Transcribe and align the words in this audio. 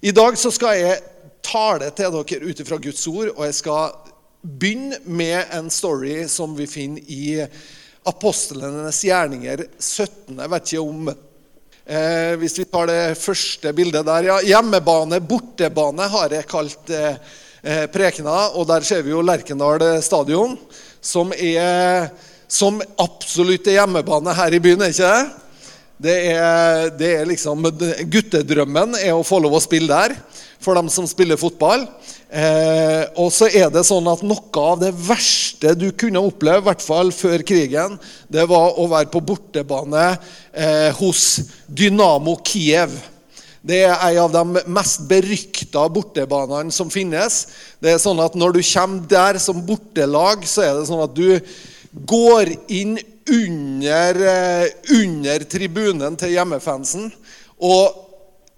I 0.00 0.12
dag 0.14 0.36
så 0.38 0.50
skal 0.54 0.76
jeg 0.78 0.98
tale 1.42 1.88
til 1.96 2.12
dere 2.14 2.46
ut 2.46 2.60
ifra 2.62 2.76
Guds 2.78 3.02
ord, 3.10 3.32
og 3.32 3.40
jeg 3.48 3.56
skal 3.56 3.96
begynne 4.42 5.00
med 5.10 5.50
en 5.56 5.70
story 5.74 6.20
som 6.30 6.54
vi 6.54 6.68
finner 6.70 7.02
i 7.10 7.40
Apostlenes 8.06 9.00
gjerninger 9.02 9.64
17. 9.74 10.38
Jeg 10.38 10.52
vet 10.52 10.70
ikke 10.70 10.84
om 10.84 11.10
eh, 11.10 12.36
Hvis 12.38 12.60
vi 12.60 12.68
tar 12.70 12.86
det 12.86 13.18
første 13.18 13.72
bildet 13.74 14.06
der, 14.06 14.28
ja. 14.30 14.38
Hjemmebane, 14.46 15.18
bortebane 15.18 16.06
har 16.14 16.36
jeg 16.36 16.46
kalt 16.46 16.94
eh, 16.94 17.18
eh 17.66 17.84
prekena. 17.90 18.54
Og 18.54 18.70
der 18.70 18.86
ser 18.86 19.02
vi 19.02 19.10
jo 19.10 19.24
Lerkendal 19.26 19.98
stadion, 20.02 20.54
som 21.02 21.34
er 21.34 22.12
som 22.48 22.78
absolutt 23.02 23.66
er 23.66 23.82
hjemmebane 23.82 24.32
her 24.32 24.54
i 24.54 24.62
byen, 24.62 24.86
er 24.86 24.94
ikke 24.94 25.10
det? 25.10 25.47
Det 25.98 26.14
er, 26.30 26.92
det 26.94 27.08
er, 27.16 27.24
liksom 27.26 27.64
Guttedrømmen 28.06 28.94
er 29.00 29.16
å 29.16 29.24
få 29.26 29.40
lov 29.42 29.56
å 29.58 29.62
spille 29.62 29.90
der 29.90 30.14
for 30.62 30.78
dem 30.78 30.86
som 30.90 31.06
spiller 31.10 31.38
fotball. 31.38 31.88
Eh, 32.30 33.02
og 33.18 33.32
så 33.34 33.48
er 33.50 33.66
det 33.74 33.82
sånn 33.86 34.06
at 34.10 34.22
Noe 34.26 34.62
av 34.62 34.78
det 34.82 34.92
verste 34.94 35.74
du 35.78 35.88
kunne 35.98 36.22
oppleve, 36.22 36.62
i 36.62 36.66
hvert 36.68 36.84
fall 36.84 37.10
før 37.14 37.42
krigen, 37.46 37.96
det 38.30 38.46
var 38.50 38.78
å 38.78 38.86
være 38.90 39.10
på 39.10 39.22
bortebane 39.26 40.06
eh, 40.52 40.94
hos 41.00 41.40
Dynamo 41.66 42.36
Kiev. 42.46 42.94
Det 43.68 43.82
er 43.88 43.98
en 43.98 44.22
av 44.22 44.34
de 44.36 44.62
mest 44.70 45.02
berykta 45.10 45.82
bortebanene 45.90 46.70
som 46.74 46.90
finnes. 46.94 47.40
Det 47.82 47.96
er 47.96 48.02
sånn 48.02 48.22
at 48.22 48.38
Når 48.38 48.54
du 48.54 48.62
kommer 48.62 49.02
der 49.10 49.42
som 49.42 49.66
bortelag, 49.66 50.46
så 50.46 50.62
er 50.62 50.78
det 50.78 50.86
sånn 50.88 51.02
at 51.04 51.16
du 51.16 51.40
går 52.06 52.54
inn 52.70 53.00
under, 53.32 54.20
eh, 54.32 54.68
under 54.98 55.44
tribunen 55.44 56.16
til 56.16 56.34
hjemmefansen. 56.36 57.10
Og 57.60 58.04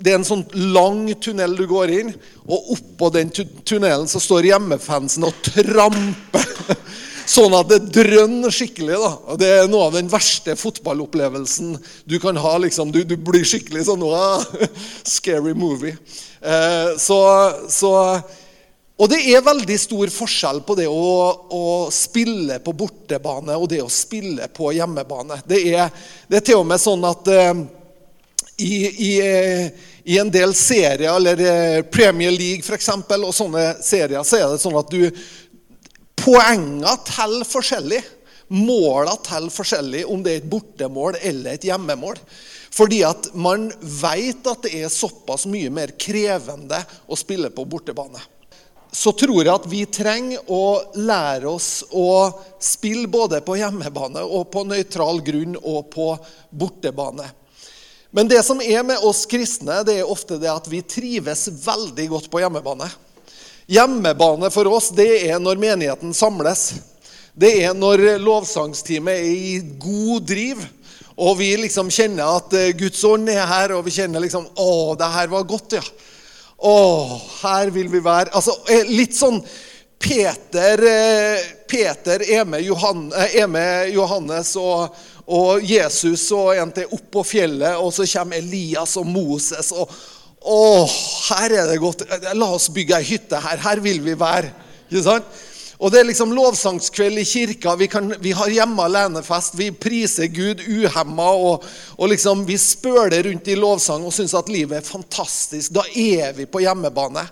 det 0.00 0.14
er 0.14 0.20
en 0.20 0.24
sånn 0.24 0.46
lang 0.72 1.04
tunnel 1.20 1.56
du 1.58 1.66
går 1.68 1.92
inn, 1.98 2.14
og 2.48 2.72
oppå 2.76 3.10
den 3.12 3.30
tunnelen 3.30 4.08
så 4.08 4.20
står 4.22 4.48
hjemmefansen 4.48 5.26
og 5.28 5.36
tramper. 5.44 6.48
Sånn 7.30 7.52
at 7.54 7.68
det 7.70 7.92
drønner 7.94 8.50
skikkelig. 8.50 8.96
da. 8.98 9.10
Og 9.30 9.38
Det 9.38 9.50
er 9.54 9.68
noe 9.70 9.86
av 9.86 9.94
den 9.94 10.08
verste 10.10 10.56
fotballopplevelsen 10.58 11.76
du 12.10 12.16
kan 12.18 12.34
ha. 12.42 12.56
liksom. 12.58 12.90
Du, 12.90 13.04
du 13.06 13.14
blir 13.14 13.46
skikkelig 13.46 13.84
sånn 13.86 14.02
Scary 15.14 15.54
movie. 15.54 15.94
Eh, 16.42 16.96
så, 16.98 17.20
så 17.70 17.92
og 19.00 19.08
det 19.08 19.20
er 19.32 19.44
veldig 19.44 19.76
stor 19.80 20.10
forskjell 20.12 20.58
på 20.68 20.74
det 20.76 20.84
å, 20.92 21.04
å, 21.56 21.66
spille 21.94 22.58
på 22.60 22.74
bortebane 22.76 23.54
og 23.56 23.70
det 23.72 23.80
å 23.80 23.88
spille 23.88 24.48
på 24.52 24.74
hjemmebane. 24.76 25.38
Det 25.48 25.60
er, 25.72 25.86
det 26.28 26.40
er 26.40 26.44
til 26.44 26.60
og 26.60 26.66
med 26.68 26.82
sånn 26.82 27.06
at 27.08 27.30
eh, 27.32 27.62
i, 28.60 28.74
i, 28.84 29.12
i, 30.04 30.18
en 30.20 30.28
del 30.32 30.52
serier, 30.52 31.08
eller 31.14 31.40
uh, 31.40 31.82
Premier 31.88 32.34
League 32.34 32.60
f.eks., 32.60 32.90
og 33.16 33.32
sånne 33.32 33.62
serier, 33.80 34.20
så 34.20 34.36
er 34.36 34.50
det 34.52 34.60
sånn 34.60 34.76
at 34.76 34.92
du 34.92 35.06
Poengene 36.20 36.92
teller 37.08 37.48
forskjellig. 37.48 38.02
Måla 38.52 39.14
teller 39.24 39.54
forskjellig 39.54 40.02
om 40.12 40.20
det 40.20 40.34
er 40.34 40.42
et 40.42 40.50
bortemål 40.52 41.16
eller 41.16 41.54
et 41.54 41.64
hjemmemål. 41.64 42.18
Fordi 42.76 42.98
at 43.08 43.30
man 43.32 43.70
vet 43.80 44.44
at 44.52 44.66
det 44.66 44.74
er 44.82 44.92
såpass 44.92 45.46
mye 45.48 45.72
mer 45.72 45.94
krevende 45.96 46.82
å 47.08 47.16
spille 47.16 47.48
på 47.54 47.64
bortebane 47.64 48.20
så 48.92 49.12
tror 49.12 49.44
jeg 49.44 49.52
at 49.52 49.66
vi 49.70 49.84
trenger 49.86 50.50
å 50.50 50.92
lære 50.98 51.50
oss 51.50 51.84
å 51.94 52.30
spille 52.62 53.06
både 53.10 53.38
på 53.46 53.58
hjemmebane 53.60 54.22
og 54.24 54.48
på 54.50 54.64
nøytral 54.66 55.22
grunn 55.24 55.54
og 55.60 55.92
på 55.94 56.08
bortebane. 56.50 57.28
Men 58.10 58.26
det 58.28 58.42
som 58.42 58.58
er 58.58 58.82
med 58.82 58.98
oss 59.06 59.22
kristne, 59.30 59.84
det 59.86 60.00
er 60.00 60.10
ofte 60.10 60.40
det 60.42 60.50
at 60.50 60.66
vi 60.66 60.82
trives 60.82 61.46
veldig 61.62 62.08
godt 62.10 62.26
på 62.32 62.42
hjemmebane. 62.42 62.88
Hjemmebane 63.70 64.50
for 64.50 64.66
oss, 64.66 64.90
det 64.90 65.28
er 65.28 65.38
når 65.38 65.60
menigheten 65.62 66.14
samles. 66.16 66.72
Det 67.38 67.52
er 67.62 67.76
når 67.78 68.18
lovsangsteamet 68.18 69.14
er 69.14 69.30
i 69.30 69.60
god 69.78 70.26
driv. 70.26 70.64
Og 71.20 71.36
vi 71.38 71.52
liksom 71.60 71.92
kjenner 71.92 72.40
at 72.40 72.54
eh, 72.56 72.72
Guds 72.74 73.02
ånd 73.06 73.28
er 73.30 73.44
her, 73.46 73.76
og 73.76 73.84
vi 73.86 73.92
kjenner 73.94 74.22
liksom 74.24 74.48
Å, 74.56 74.70
det 74.98 75.10
her 75.14 75.30
var 75.30 75.46
godt, 75.46 75.76
ja. 75.78 75.84
Å, 76.60 76.76
her 77.40 77.70
vil 77.72 77.88
vi 77.88 78.02
være. 78.04 78.34
Altså, 78.36 78.54
eh, 78.68 78.88
litt 78.92 79.16
sånn 79.16 79.40
Peter, 80.00 80.82
eh, 80.84 81.46
Peter 81.68 82.22
er, 82.24 82.44
med 82.44 82.64
Johan, 82.64 83.06
eh, 83.16 83.40
er 83.42 83.48
med 83.48 83.92
Johannes 83.94 84.54
og, 84.60 84.96
og, 85.26 85.64
Jesus 85.64 86.26
og 86.36 86.54
en 86.56 86.72
til 86.76 86.92
opp 86.92 87.06
på 87.16 87.24
fjellet, 87.24 87.76
og 87.80 87.92
så 87.96 88.04
kommer 88.12 88.40
Elias 88.40 88.96
og 89.00 89.08
Moses. 89.08 89.72
og 89.72 89.92
Å, 90.40 90.60
her 91.30 91.56
er 91.62 91.68
det 91.68 91.80
godt. 91.80 92.04
La 92.36 92.48
oss 92.56 92.70
bygge 92.72 92.96
ei 92.96 93.08
hytte 93.12 93.40
her. 93.40 93.60
Her 93.60 93.80
vil 93.84 94.00
vi 94.04 94.16
være. 94.16 94.52
Ikke 94.88 95.04
sant? 95.04 95.40
Og 95.80 95.88
Det 95.92 96.00
er 96.00 96.08
liksom 96.10 96.32
lovsangskveld 96.36 97.18
i 97.18 97.24
kirka. 97.24 97.72
Vi, 97.80 97.86
kan, 97.88 98.12
vi 98.20 98.34
har 98.36 98.52
hjemme 98.52 98.84
alenefest. 98.84 99.54
Vi 99.56 99.70
priser 99.72 100.28
Gud 100.28 100.60
uhemma. 100.60 101.30
Og, 101.32 101.64
og 101.96 102.10
liksom, 102.12 102.44
vi 102.44 102.58
spøler 102.60 103.22
rundt 103.24 103.48
i 103.48 103.56
lovsang 103.56 104.04
og 104.04 104.12
syns 104.12 104.36
at 104.36 104.50
livet 104.52 104.76
er 104.76 104.84
fantastisk. 104.84 105.72
Da 105.72 105.86
er 105.88 106.34
vi 106.36 106.44
på 106.44 106.60
hjemmebane. 106.60 107.24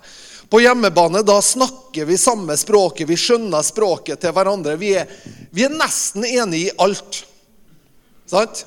På 0.49 0.63
hjemmebane 0.65 1.21
da 1.29 1.37
snakker 1.45 2.09
vi 2.09 2.17
samme 2.17 2.57
språket. 2.57 3.09
Vi 3.11 3.19
skjønner 3.21 3.67
språket 3.67 4.23
til 4.25 4.33
hverandre. 4.33 4.79
Vi 4.81 4.95
er, 4.97 5.13
vi 5.53 5.67
er 5.67 5.77
nesten 5.77 6.25
enige 6.25 6.71
i 6.71 6.77
alt. 6.81 7.21
Sant? 8.33 8.65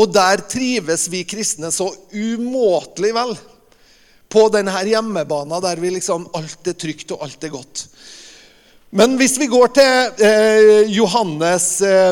Og 0.00 0.08
der 0.16 0.46
trives 0.48 1.10
vi 1.12 1.26
kristne 1.28 1.68
så 1.74 1.90
umåtelig 2.08 3.12
vel. 3.20 3.36
På 4.32 4.46
denne 4.48 4.80
hjemmebanen 4.86 5.60
der 5.60 5.82
vi 5.82 5.92
liksom, 5.98 6.24
alt 6.38 6.72
er 6.72 6.80
trygt 6.80 7.12
og 7.12 7.26
alt 7.26 7.44
er 7.44 7.52
godt. 7.52 7.84
Men 8.90 9.12
hvis 9.20 9.36
vi 9.38 9.46
går 9.46 9.68
til 9.70 10.24
eh, 10.26 10.88
Johannes 10.90 11.66
eh, 11.86 12.08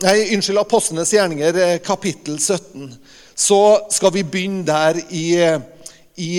nei, 0.00 0.14
Unnskyld, 0.32 0.56
Apostlenes 0.62 1.10
gjerninger, 1.12 1.58
eh, 1.60 1.74
kapittel 1.84 2.38
17, 2.40 2.94
så 3.36 3.58
skal 3.92 4.14
vi 4.14 4.22
begynne 4.24 4.64
der 4.64 5.02
i, 5.12 5.26
i 6.16 6.30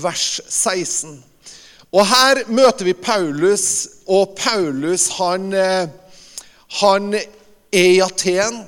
vers 0.00 0.40
16. 0.48 1.18
Og 1.92 2.08
Her 2.08 2.40
møter 2.48 2.88
vi 2.88 2.96
Paulus, 2.96 3.66
og 4.08 4.32
Paulus 4.38 5.10
han, 5.18 5.52
han 6.80 7.12
er 7.18 7.28
i 7.92 8.00
Aten. 8.00 8.62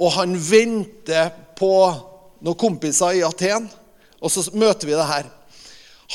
Og 0.00 0.14
han 0.16 0.36
venter 0.38 1.28
på 1.58 1.74
noen 2.40 2.60
kompiser 2.60 3.18
i 3.18 3.24
Aten, 3.26 3.68
og 4.22 4.32
så 4.32 4.46
møter 4.54 4.88
vi 4.88 4.96
det 4.96 5.08
her. 5.12 5.28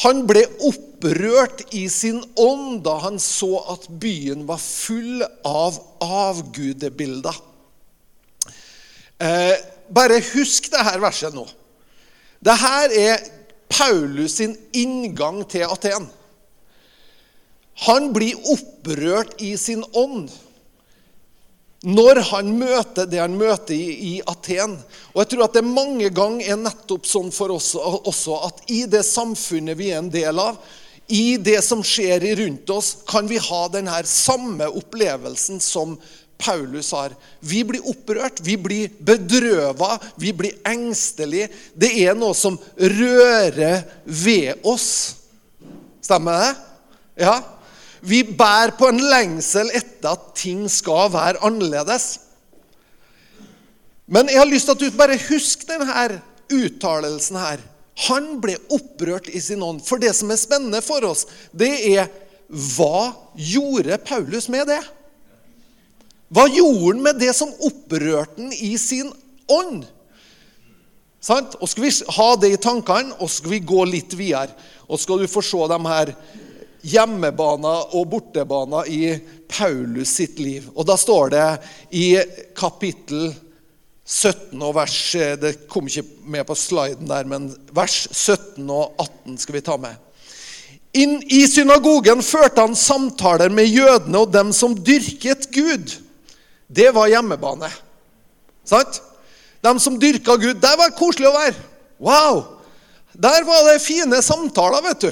Han 0.02 0.24
ble 0.26 0.48
opprørt 1.04 1.74
i 1.74 1.90
sin 1.90 2.24
ånd 2.36 2.84
da 2.84 2.98
han 3.04 3.20
så 3.20 3.60
at 3.74 3.88
byen 3.90 4.46
var 4.48 4.58
full 4.58 5.24
av 5.44 5.78
avgudebilder. 6.00 7.36
Eh, 9.20 9.56
bare 9.90 10.22
husk 10.34 10.72
dette 10.72 11.00
verset 11.02 11.36
nå. 11.36 11.46
Dette 12.44 13.00
er 13.00 13.20
Paulus 13.68 14.38
sin 14.40 14.56
inngang 14.72 15.44
til 15.50 15.68
Aten. 15.68 16.08
Han 17.88 18.12
blir 18.14 18.40
opprørt 18.54 19.42
i 19.42 19.56
sin 19.58 19.84
ånd 19.94 20.32
når 21.84 22.22
han 22.30 22.54
møter 22.56 23.10
det 23.12 23.20
han 23.20 23.34
møter 23.36 23.76
i, 23.76 24.16
i, 24.16 24.22
Aten. 24.24 24.78
Og 25.12 25.18
jeg 25.20 25.34
tror 25.34 25.50
at 25.50 25.58
det 25.58 25.66
mange 25.68 26.08
ganger 26.16 26.54
er 26.54 26.62
nettopp 26.62 27.10
sånn 27.10 27.34
for 27.36 27.52
oss 27.52 27.74
også 27.76 28.38
at 28.48 28.64
i 28.72 28.86
det 28.88 29.04
samfunnet 29.04 29.76
vi 29.76 29.92
er 29.92 30.00
en 30.00 30.14
del 30.14 30.40
av, 30.40 30.62
i 31.14 31.38
det 31.38 31.60
som 31.62 31.84
skjer 31.86 32.24
rundt 32.40 32.70
oss, 32.74 32.96
kan 33.06 33.28
vi 33.30 33.38
ha 33.38 33.62
denne 33.70 34.00
samme 34.10 34.66
opplevelsen 34.66 35.60
som 35.62 35.96
Paulus 36.42 36.90
har. 36.92 37.14
Vi 37.40 37.62
blir 37.68 37.86
opprørt, 37.88 38.42
vi 38.42 38.56
blir 38.58 38.94
bedrøva, 38.98 40.00
vi 40.20 40.34
blir 40.36 40.58
engstelige. 40.68 41.52
Det 41.78 41.92
er 42.02 42.18
noe 42.18 42.34
som 42.38 42.58
rører 42.78 43.84
ved 44.04 44.66
oss. 44.68 44.88
Stemmer 46.04 46.42
det? 46.42 46.54
Ja. 47.28 47.38
Vi 48.04 48.24
bærer 48.28 48.74
på 48.76 48.90
en 48.90 49.00
lengsel 49.00 49.70
etter 49.72 50.16
at 50.16 50.34
ting 50.36 50.66
skal 50.72 51.14
være 51.14 51.40
annerledes. 51.46 52.08
Men 54.10 54.28
jeg 54.28 54.42
har 54.42 54.50
lyst 54.50 54.68
til 54.68 54.76
at 54.76 54.82
du 54.82 54.98
bare 54.98 55.22
husker 55.30 55.78
denne 55.78 56.18
uttalelsen 56.52 57.40
her. 57.40 57.62
Han 58.08 58.40
ble 58.42 58.58
opprørt 58.74 59.30
i 59.30 59.42
sin 59.42 59.64
ånd. 59.64 59.84
For 59.86 60.02
det 60.02 60.14
som 60.18 60.32
er 60.34 60.42
spennende 60.42 60.82
for 60.86 61.06
oss, 61.06 61.28
det 61.54 61.72
er 61.94 62.10
hva 62.50 63.14
gjorde 63.38 63.98
Paulus 64.06 64.50
med 64.52 64.68
det? 64.70 64.82
Hva 66.34 66.48
gjorde 66.50 66.88
han 66.88 67.04
med 67.06 67.20
det 67.22 67.34
som 67.38 67.52
opprørte 67.62 68.42
han 68.42 68.54
i 68.54 68.74
sin 68.82 69.12
ånd? 69.52 69.84
Sant? 71.24 71.56
Og 71.62 71.70
Skal 71.70 71.86
vi 71.86 71.94
ha 72.18 72.30
det 72.36 72.54
i 72.54 72.62
tankene, 72.62 73.16
og 73.22 73.32
skal 73.32 73.56
vi 73.56 73.64
gå 73.64 73.86
litt 73.88 74.16
videre. 74.18 74.52
Og 74.90 75.00
skal 75.00 75.22
du 75.22 75.30
få 75.32 75.44
se 75.46 75.70
de 75.72 75.80
her 75.88 76.14
hjemmebaner 76.84 77.96
og 77.96 78.10
bortebaner 78.12 78.90
i 78.92 79.14
Paulus 79.48 80.18
sitt 80.18 80.42
liv. 80.42 80.68
Og 80.76 80.86
Da 80.86 80.98
står 81.00 81.32
det 81.32 81.48
i 81.96 82.08
kapittel 82.58 83.32
17 84.04 84.60
og 84.60 84.74
vers 84.76 84.96
eh, 85.16 85.36
Det 85.40 85.54
kom 85.72 85.88
ikke 85.88 86.04
med 86.28 86.44
på 86.48 86.56
sliden 86.60 87.08
der, 87.08 87.28
men 87.30 87.52
vers 87.76 88.08
17 88.12 88.68
og 88.68 88.96
18 89.00 89.38
skal 89.40 89.58
vi 89.58 89.64
ta 89.64 89.78
med. 89.80 89.96
Inn 90.94 91.18
I 91.26 91.46
synagogen 91.50 92.22
førte 92.22 92.62
han 92.62 92.76
samtaler 92.78 93.50
med 93.50 93.72
jødene 93.72 94.20
og 94.20 94.34
dem 94.34 94.52
som 94.54 94.76
dyrket 94.78 95.48
Gud. 95.56 95.96
Det 96.68 96.92
var 96.94 97.10
hjemmebane. 97.10 97.70
Sant? 98.68 99.02
De 99.64 99.74
som 99.80 99.98
dyrka 100.00 100.36
Gud. 100.38 100.60
Der 100.62 100.78
var 100.78 100.92
det 100.92 101.00
koselig 101.00 101.30
å 101.30 101.38
være. 101.38 101.56
Wow! 102.04 102.44
Der 103.14 103.46
var 103.46 103.66
det 103.70 103.82
fine 103.82 104.22
samtaler, 104.26 104.84
vet 104.86 105.06
du. 105.06 105.12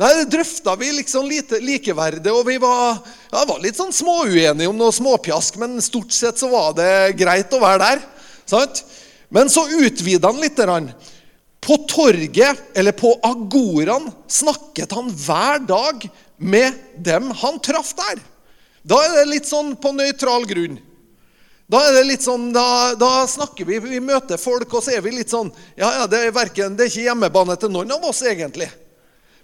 Der 0.00 0.24
drøfta 0.24 0.74
vi 0.80 0.88
liksom 0.96 1.28
lite 1.28 1.60
likeverdet, 1.60 2.32
og 2.32 2.46
vi 2.48 2.56
var, 2.62 2.98
ja, 3.30 3.44
var 3.48 3.60
litt 3.62 3.76
sånn 3.76 3.92
småuenige 3.94 4.70
om 4.70 4.78
noe 4.78 4.94
småpjask, 4.94 5.58
men 5.60 5.82
stort 5.84 6.14
sett 6.16 6.40
så 6.40 6.48
var 6.50 6.72
det 6.78 6.92
greit 7.20 7.52
å 7.52 7.60
være 7.62 7.82
der. 7.84 8.04
Sant? 8.48 8.82
Men 9.32 9.52
så 9.52 9.66
utvida 9.68 10.32
han 10.32 10.40
litt. 10.42 10.58
På 11.62 11.76
torget, 11.86 12.58
eller 12.74 12.96
på 12.96 13.14
agoraen, 13.22 14.08
snakket 14.26 14.92
han 14.96 15.12
hver 15.12 15.62
dag 15.68 16.08
med 16.42 16.80
dem 16.98 17.30
han 17.38 17.60
traff 17.62 17.92
der. 18.00 18.18
Da 18.82 18.98
er 19.04 19.20
det 19.20 19.28
litt 19.30 19.46
sånn 19.46 19.76
på 19.78 19.92
nøytral 19.94 20.48
grunn. 20.50 20.80
Da 21.70 21.80
er 21.86 21.94
det 22.00 22.06
litt 22.08 22.24
sånn, 22.24 22.50
da, 22.52 22.92
da, 22.98 23.22
snakker 23.30 23.64
vi, 23.68 23.78
vi 23.80 24.00
møter 24.02 24.40
folk, 24.40 24.74
og 24.74 24.82
så 24.84 24.96
er 24.96 25.04
vi 25.04 25.14
litt 25.14 25.30
sånn 25.32 25.48
Ja, 25.78 25.88
ja, 26.02 26.08
det 26.10 26.18
er, 26.26 26.34
verken, 26.34 26.74
det 26.76 26.84
er 26.84 26.90
ikke 26.90 27.06
hjemmebane 27.06 27.56
til 27.56 27.70
noen 27.72 27.94
av 27.94 28.04
oss, 28.10 28.20
egentlig. 28.26 28.68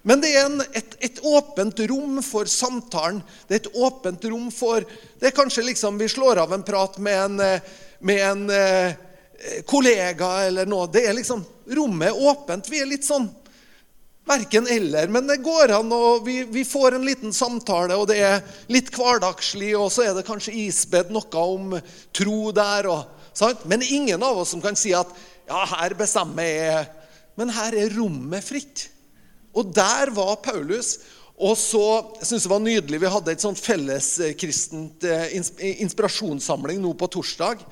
Men 0.01 0.21
det 0.23 0.31
er 0.31 0.45
en, 0.47 0.61
et, 0.61 0.95
et, 1.03 1.19
åpent 1.27 1.81
rom 1.91 2.21
for 2.23 2.47
samtalen. 2.49 3.19
Det 3.47 3.57
er 3.57 3.61
et 3.63 3.75
åpent 3.75 4.25
rom 4.31 4.47
for 4.53 4.85
Det 5.19 5.27
er 5.27 5.35
kanskje 5.35 5.65
liksom 5.67 5.99
vi 5.99 6.07
slår 6.09 6.39
av 6.45 6.53
en 6.55 6.63
prat 6.63 6.97
med 7.03 7.19
en, 7.25 7.41
med 7.99 8.23
en 8.23 8.45
eh, 8.55 8.93
kollega 9.67 10.31
eller 10.47 10.69
noe. 10.69 10.87
Det 10.91 11.03
er 11.07 11.17
liksom 11.17 11.43
Rommet 11.69 12.09
er 12.09 12.23
åpent. 12.31 12.69
Vi 12.71 12.79
er 12.81 12.89
litt 12.89 13.05
sånn 13.05 13.27
Verken 14.29 14.67
eller, 14.69 15.07
men 15.09 15.25
det 15.25 15.39
går 15.41 15.71
an, 15.73 15.89
og 15.89 16.27
vi, 16.27 16.43
vi, 16.45 16.61
får 16.61 16.93
en 16.93 17.05
liten 17.07 17.31
samtale, 17.33 17.95
og 17.97 18.11
det 18.11 18.19
er 18.21 18.43
litt 18.69 18.91
hverdagslig, 18.93 19.71
og 19.73 19.87
så 19.89 20.03
er 20.05 20.13
det 20.13 20.25
kanskje 20.27 20.53
isbedd 20.67 21.09
noe 21.09 21.41
om 21.41 21.73
tro 22.13 22.51
der. 22.53 22.91
Og, 22.93 23.23
sant? 23.33 23.63
Men 23.65 23.81
ingen 23.81 24.21
av 24.21 24.37
oss 24.37 24.53
som 24.53 24.61
kan 24.61 24.77
si 24.77 24.93
at 24.93 25.09
ja, 25.49 25.63
her 25.73 25.97
bestemmer 25.97 26.45
jeg 26.45 26.85
Men 27.39 27.53
her 27.55 27.73
er 27.73 27.93
rommet 27.95 28.43
fritt. 28.43 28.89
Og 29.57 29.71
der 29.73 30.11
var 30.15 30.35
Paulus. 30.43 30.97
Og 31.39 31.55
så 31.55 31.85
syns 32.19 32.43
jeg 32.43 32.47
det 32.49 32.51
var 32.51 32.65
nydelig. 32.65 32.99
Vi 32.99 33.13
hadde 33.13 33.31
et 33.31 33.43
sånt 33.43 33.61
felleskristent 33.63 35.05
eh, 35.07 35.37
inspirasjonssamling 35.79 36.81
nå 36.83 36.91
på 36.99 37.07
torsdag. 37.15 37.63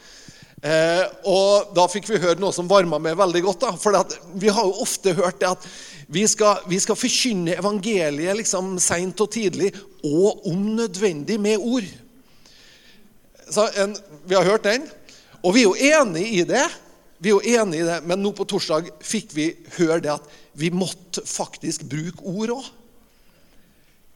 Eh, 0.58 1.04
og 1.30 1.74
da 1.78 1.84
fikk 1.92 2.08
vi 2.10 2.22
høre 2.24 2.40
noe 2.42 2.56
som 2.56 2.70
varma 2.70 2.98
meg 3.02 3.18
veldig 3.20 3.44
godt. 3.46 3.66
da, 3.66 3.74
For 3.78 3.98
vi 4.40 4.50
har 4.50 4.66
jo 4.66 4.86
ofte 4.88 5.14
hørt 5.20 5.42
det 5.44 5.52
at 5.52 5.68
vi 6.08 6.24
skal, 6.32 6.64
vi 6.72 6.80
skal 6.80 6.96
forkynne 6.96 7.58
evangeliet 7.60 8.40
liksom 8.40 8.78
seint 8.80 9.20
og 9.20 9.30
tidlig, 9.36 9.74
og 10.08 10.48
om 10.48 10.64
nødvendig 10.78 11.36
med 11.44 11.60
ord. 11.60 11.88
En, 13.76 13.96
vi 14.28 14.36
har 14.36 14.48
hørt 14.48 14.64
den, 14.64 14.88
og 15.44 15.54
vi 15.56 15.64
er 15.64 15.68
jo 15.68 15.92
enig 16.00 16.26
i 16.40 16.44
det. 16.48 16.66
Vi 17.20 17.32
er 17.32 17.36
jo 17.36 17.60
enig 17.60 17.82
i 17.82 17.86
det, 17.88 18.02
Men 18.06 18.22
nå 18.22 18.32
på 18.32 18.46
torsdag 18.48 18.90
fikk 19.04 19.36
vi 19.36 19.52
høre 19.78 20.00
det 20.06 20.16
at 20.16 20.26
vi 20.58 20.72
måtte 20.74 21.22
faktisk 21.26 21.86
bruke 21.86 22.24
ord 22.26 22.56
òg. 22.56 22.70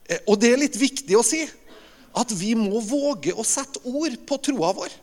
Eh, 0.09 0.23
og 0.25 0.39
det 0.41 0.51
er 0.51 0.63
litt 0.63 0.79
viktig 0.79 1.17
å 1.17 1.25
si. 1.25 1.43
At 2.17 2.33
vi 2.35 2.55
må 2.57 2.81
våge 2.83 3.35
å 3.37 3.45
sette 3.47 3.79
ord 3.87 4.17
på 4.27 4.39
troa 4.49 4.71
vår. 4.75 4.95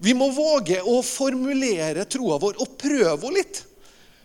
Vi 0.00 0.14
må 0.16 0.30
våge 0.32 0.78
å 0.86 1.00
formulere 1.04 2.06
troa 2.08 2.38
vår 2.40 2.62
og 2.62 2.78
prøve 2.80 3.18
henne 3.26 3.42
litt. 3.42 3.64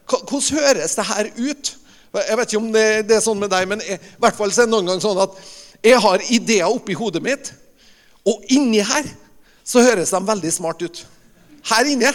Hvordan 0.05 0.61
høres 0.61 0.95
det 0.95 1.07
her 1.09 1.31
ut? 1.35 1.73
Jeg 2.15 2.37
vet 2.39 2.53
ikke 2.53 2.61
om 2.61 2.71
det, 2.71 2.85
er 3.11 3.23
sånn 3.25 3.41
med 3.41 3.51
deg, 3.51 3.65
men 3.67 3.81
jeg, 3.83 3.99
i 3.99 4.21
hvert 4.23 4.37
fall 4.37 4.53
så 4.53 4.63
er 4.63 4.69
det 4.69 4.75
noen 4.75 4.87
gang 4.87 5.01
sånn 5.03 5.19
at 5.19 5.33
jeg 5.83 5.97
har 5.99 6.23
ideer 6.31 6.71
oppi 6.71 6.95
hodet 6.95 7.19
mitt, 7.25 7.49
og 8.25 8.45
inni 8.53 8.79
her 8.85 9.09
så 9.65 9.83
høres 9.83 10.13
de 10.13 10.21
veldig 10.23 10.51
smart 10.53 10.85
ut. 10.85 11.01
Her 11.67 11.89
inne 11.89 12.13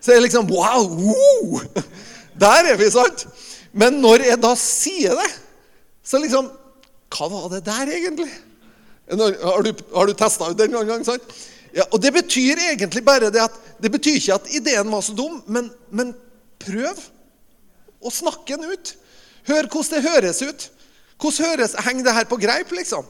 så 0.00 0.14
er 0.14 0.20
det 0.20 0.28
liksom 0.28 0.48
Wow! 0.48 0.86
Woo! 1.02 1.60
Der 2.40 2.70
er 2.72 2.78
vi, 2.80 2.88
sant? 2.94 3.26
Men 3.76 4.00
når 4.00 4.24
jeg 4.30 4.40
da 4.40 4.52
sier 4.58 5.16
det, 5.18 5.30
så 6.06 6.20
liksom 6.22 6.52
Hva 7.12 7.28
var 7.30 7.50
det 7.52 7.64
der, 7.66 7.90
egentlig? 7.92 8.30
Har 9.06 9.62
du, 9.62 9.70
har 9.94 10.08
du 10.08 10.14
testa 10.18 10.48
ut 10.50 10.58
den 10.58 10.72
noen 10.74 10.88
gang? 10.88 11.04
sant? 11.06 11.22
Ja, 11.76 11.84
og 11.92 12.00
Det 12.02 12.12
betyr 12.16 12.58
egentlig 12.72 13.04
bare 13.04 13.30
det 13.30 13.44
at 13.44 13.58
det 13.82 13.92
betyr 13.92 14.16
ikke 14.18 14.38
at 14.40 14.48
ideen 14.56 14.88
var 14.90 15.04
så 15.04 15.12
dum, 15.14 15.42
men, 15.46 15.68
men 15.92 16.14
prøv 16.62 16.98
å 18.00 18.12
snakke 18.12 18.56
den 18.56 18.72
ut. 18.72 18.94
Hør 19.46 19.68
hvordan 19.68 19.92
det 19.92 20.10
høres 20.10 20.40
ut. 20.42 20.66
Hvordan 21.20 21.50
høres, 21.50 21.76
Henger 21.84 22.08
det 22.08 22.16
her 22.16 22.28
på 22.30 22.40
greip, 22.40 22.72
liksom? 22.74 23.04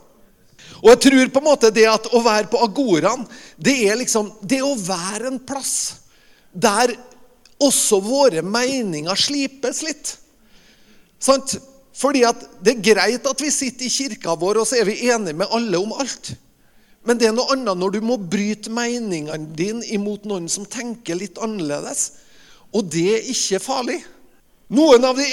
Og 0.82 0.90
jeg 0.90 1.00
tror 1.06 1.32
på 1.32 1.40
en 1.40 1.46
måte 1.46 1.70
det 1.74 1.86
at 1.88 2.08
å 2.12 2.20
være 2.24 2.50
på 2.50 2.60
agoraen, 2.64 3.24
det 3.56 3.76
er 3.86 3.98
liksom 4.00 4.32
det 4.42 4.60
å 4.64 4.74
være 4.76 5.30
en 5.30 5.40
plass 5.40 6.02
der 6.52 6.92
også 7.62 8.00
våre 8.04 8.42
meninger 8.44 9.16
slipes 9.20 9.82
litt. 9.86 10.16
Sant? 11.26 11.56
Fordi 11.96 12.24
Det 12.62 12.74
er 12.74 12.82
greit 12.92 13.26
at 13.26 13.40
vi 13.40 13.50
sitter 13.50 13.86
i 13.86 13.92
kirka 13.92 14.34
vår 14.36 14.60
og 14.60 14.68
så 14.68 14.80
er 14.80 14.88
vi 14.88 15.08
enige 15.08 15.36
med 15.36 15.48
alle 15.50 15.78
om 15.80 15.94
alt. 15.96 16.34
Men 17.06 17.18
det 17.18 17.28
er 17.28 17.36
noe 17.36 17.54
annet 17.54 17.78
når 17.78 17.94
du 17.94 18.00
må 18.02 18.18
bryte 18.18 18.72
meningene 18.74 19.54
dine 19.56 19.86
imot 19.94 20.26
noen 20.26 20.48
som 20.50 20.66
tenker 20.66 21.18
litt 21.18 21.38
annerledes. 21.38 22.10
Og 22.74 22.88
det 22.90 23.06
er 23.14 23.30
ikke 23.30 23.62
farlig. 23.62 24.00
Noen 24.74 25.04
av 25.06 25.14
de 25.14 25.28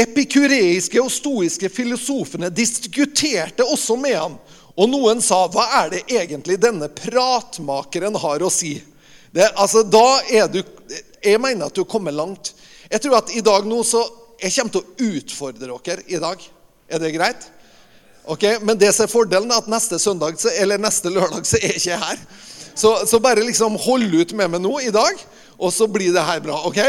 epikureiske 0.00 0.96
og 1.02 1.12
stoiske 1.12 1.68
filosofene 1.68 2.48
diskuterte 2.48 3.66
også 3.68 3.98
med 4.00 4.16
ham. 4.16 4.38
Og 4.72 4.88
noen 4.88 5.20
sa, 5.20 5.46
'Hva 5.46 5.84
er 5.84 5.90
det 5.90 6.02
egentlig 6.08 6.56
denne 6.60 6.88
pratmakeren 6.88 8.16
har 8.16 8.40
å 8.40 8.50
si?' 8.50 8.82
Det, 9.32 9.52
altså, 9.56 9.82
da 9.82 10.20
er 10.30 10.48
du, 10.48 10.62
Jeg 11.24 11.40
mener 11.40 11.66
at 11.66 11.74
du 11.74 11.84
kommer 11.84 12.10
langt. 12.10 12.52
Jeg 12.90 13.00
tror 13.00 13.16
at 13.16 13.30
i 13.36 13.40
dag 13.40 13.64
nå 13.64 13.84
så, 13.84 14.02
Jeg 14.42 14.54
kommer 14.56 14.74
til 14.74 14.82
å 14.82 15.10
utfordre 15.16 15.68
dere 15.70 16.06
i 16.10 16.18
dag. 16.22 16.46
Er 16.90 17.02
det 17.02 17.12
greit? 17.14 17.44
Ok, 18.26 18.44
Men 18.62 18.78
det 18.78 18.92
som 18.94 19.06
er 19.06 19.10
fordelen, 19.10 19.50
er 19.50 19.62
at 19.62 19.70
neste 19.70 19.98
søndag, 19.98 20.38
eller 20.58 20.78
neste 20.78 21.10
lørdag 21.10 21.46
så 21.46 21.58
er 21.58 21.72
jeg 21.72 21.82
ikke 21.82 22.02
her. 22.04 22.20
Så, 22.74 22.92
så 23.06 23.20
bare 23.20 23.44
liksom 23.44 23.76
hold 23.84 24.14
ut 24.14 24.32
med 24.32 24.52
meg 24.54 24.62
nå 24.64 24.78
i 24.80 24.92
dag, 24.94 25.18
og 25.58 25.72
så 25.74 25.86
blir 25.90 26.14
det 26.14 26.24
her 26.24 26.40
bra. 26.42 26.56
ok? 26.66 26.80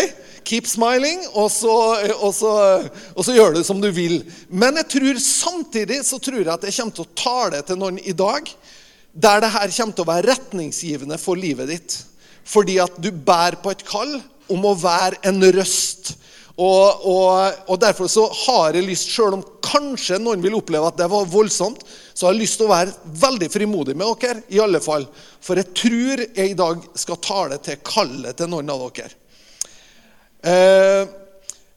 Keep 0.48 0.68
smiling, 0.68 1.26
og 1.34 1.50
så, 1.52 1.74
og, 2.20 2.32
så, 2.36 2.54
og 3.16 3.26
så, 3.26 3.36
gjør 3.36 3.58
du 3.58 3.64
som 3.66 3.82
du 3.82 3.90
vil. 3.94 4.22
Men 4.50 4.80
jeg 4.82 4.90
tror 4.96 5.20
samtidig 5.24 6.02
så 6.08 6.20
tror 6.22 6.42
jeg 6.42 6.54
at 6.54 6.66
jeg 6.68 6.78
kommer 6.78 6.98
til 6.98 7.06
å 7.06 7.18
tale 7.18 7.62
til 7.68 7.80
noen 7.80 8.00
i 8.02 8.16
dag 8.16 8.50
der 9.14 9.44
det 9.44 9.52
her 9.54 9.70
kommer 9.76 9.94
til 9.94 10.06
å 10.06 10.10
være 10.10 10.30
retningsgivende 10.32 11.20
for 11.22 11.38
livet 11.38 11.70
ditt. 11.70 11.98
Fordi 12.50 12.80
at 12.82 12.96
du 13.00 13.12
bærer 13.14 13.60
på 13.62 13.72
et 13.72 13.84
kall 13.88 14.18
om 14.52 14.66
å 14.66 14.74
være 14.78 15.22
en 15.30 15.38
røst. 15.54 16.16
Og, 16.54 17.06
og, 17.10 17.64
og 17.66 17.80
derfor 17.82 18.10
så 18.12 18.28
har 18.44 18.76
jeg 18.78 18.86
lyst, 18.86 19.10
sjøl 19.10 19.40
om 19.40 19.46
kanskje 19.66 20.20
noen 20.22 20.44
vil 20.44 20.60
oppleve 20.60 20.92
at 20.92 21.00
det 21.00 21.08
var 21.10 21.26
voldsomt, 21.30 21.82
så 22.14 22.28
har 22.28 22.36
jeg 22.36 22.44
lyst 22.44 22.60
til 22.60 22.68
å 22.68 22.74
være 22.76 22.94
veldig 23.24 23.50
frimodig 23.50 23.96
med 23.98 24.22
dere. 24.22 24.44
i 24.54 24.62
alle 24.62 24.82
fall. 24.84 25.08
For 25.42 25.58
jeg 25.58 25.74
tror 25.74 26.24
jeg 26.28 26.52
i 26.52 26.60
dag 26.60 26.86
skal 27.00 27.22
tale 27.26 27.58
til 27.64 27.82
kallet 27.82 28.38
til 28.38 28.52
noen 28.54 28.70
av 28.70 28.86
dere. 28.94 29.18
Eh, 30.44 31.02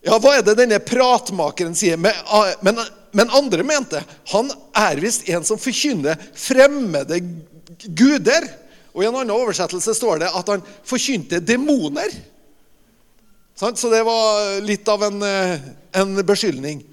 ja, 0.06 0.21
hva 0.21 0.37
er 0.37 0.45
det 0.45 0.59
denne 0.59 0.83
pratmakeren 0.85 1.75
sier? 1.78 1.97
Men, 1.97 2.14
ah, 2.28 2.52
men, 2.61 3.33
andre 3.33 3.64
mente 3.66 4.02
han 4.33 4.50
er 4.76 5.00
visst 5.02 5.28
en 5.30 5.47
som 5.47 5.59
forkynner 5.59 6.21
fremmede 6.37 7.23
guder. 7.87 8.45
Og 8.92 9.02
I 9.02 9.09
en 9.09 9.16
annen 9.23 9.35
oversettelse 9.35 9.97
står 9.97 10.21
det 10.23 10.33
at 10.37 10.52
han 10.52 10.64
forkynte 10.87 11.40
demoner. 11.40 12.12
Så 13.56 13.90
det 13.90 14.02
var 14.04 14.60
litt 14.60 14.88
av 14.88 15.02
en, 15.06 15.22
eh, 15.22 15.60
en 15.92 16.26
beskyldning. 16.26 16.84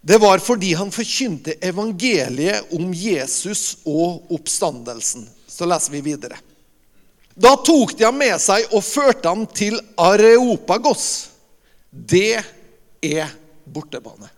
Det 0.00 0.18
var 0.18 0.38
fordi 0.38 0.74
han 0.74 0.90
forkynte 0.90 1.54
evangeliet 1.64 2.72
om 2.74 2.90
Jesus 2.94 3.76
og 3.86 4.26
oppstandelsen. 4.34 5.28
Så 5.46 5.64
leser 5.64 5.94
vi 5.94 6.02
videre. 6.04 6.36
Da 7.34 7.54
tok 7.56 7.96
de 7.98 8.04
ham 8.04 8.18
med 8.18 8.36
seg 8.42 8.66
og 8.74 8.84
førte 8.84 9.30
ham 9.30 9.46
til 9.46 9.78
Areopagos. 9.98 11.28
Det 11.90 12.42
er 13.02 13.30
bortebane. 13.64 14.28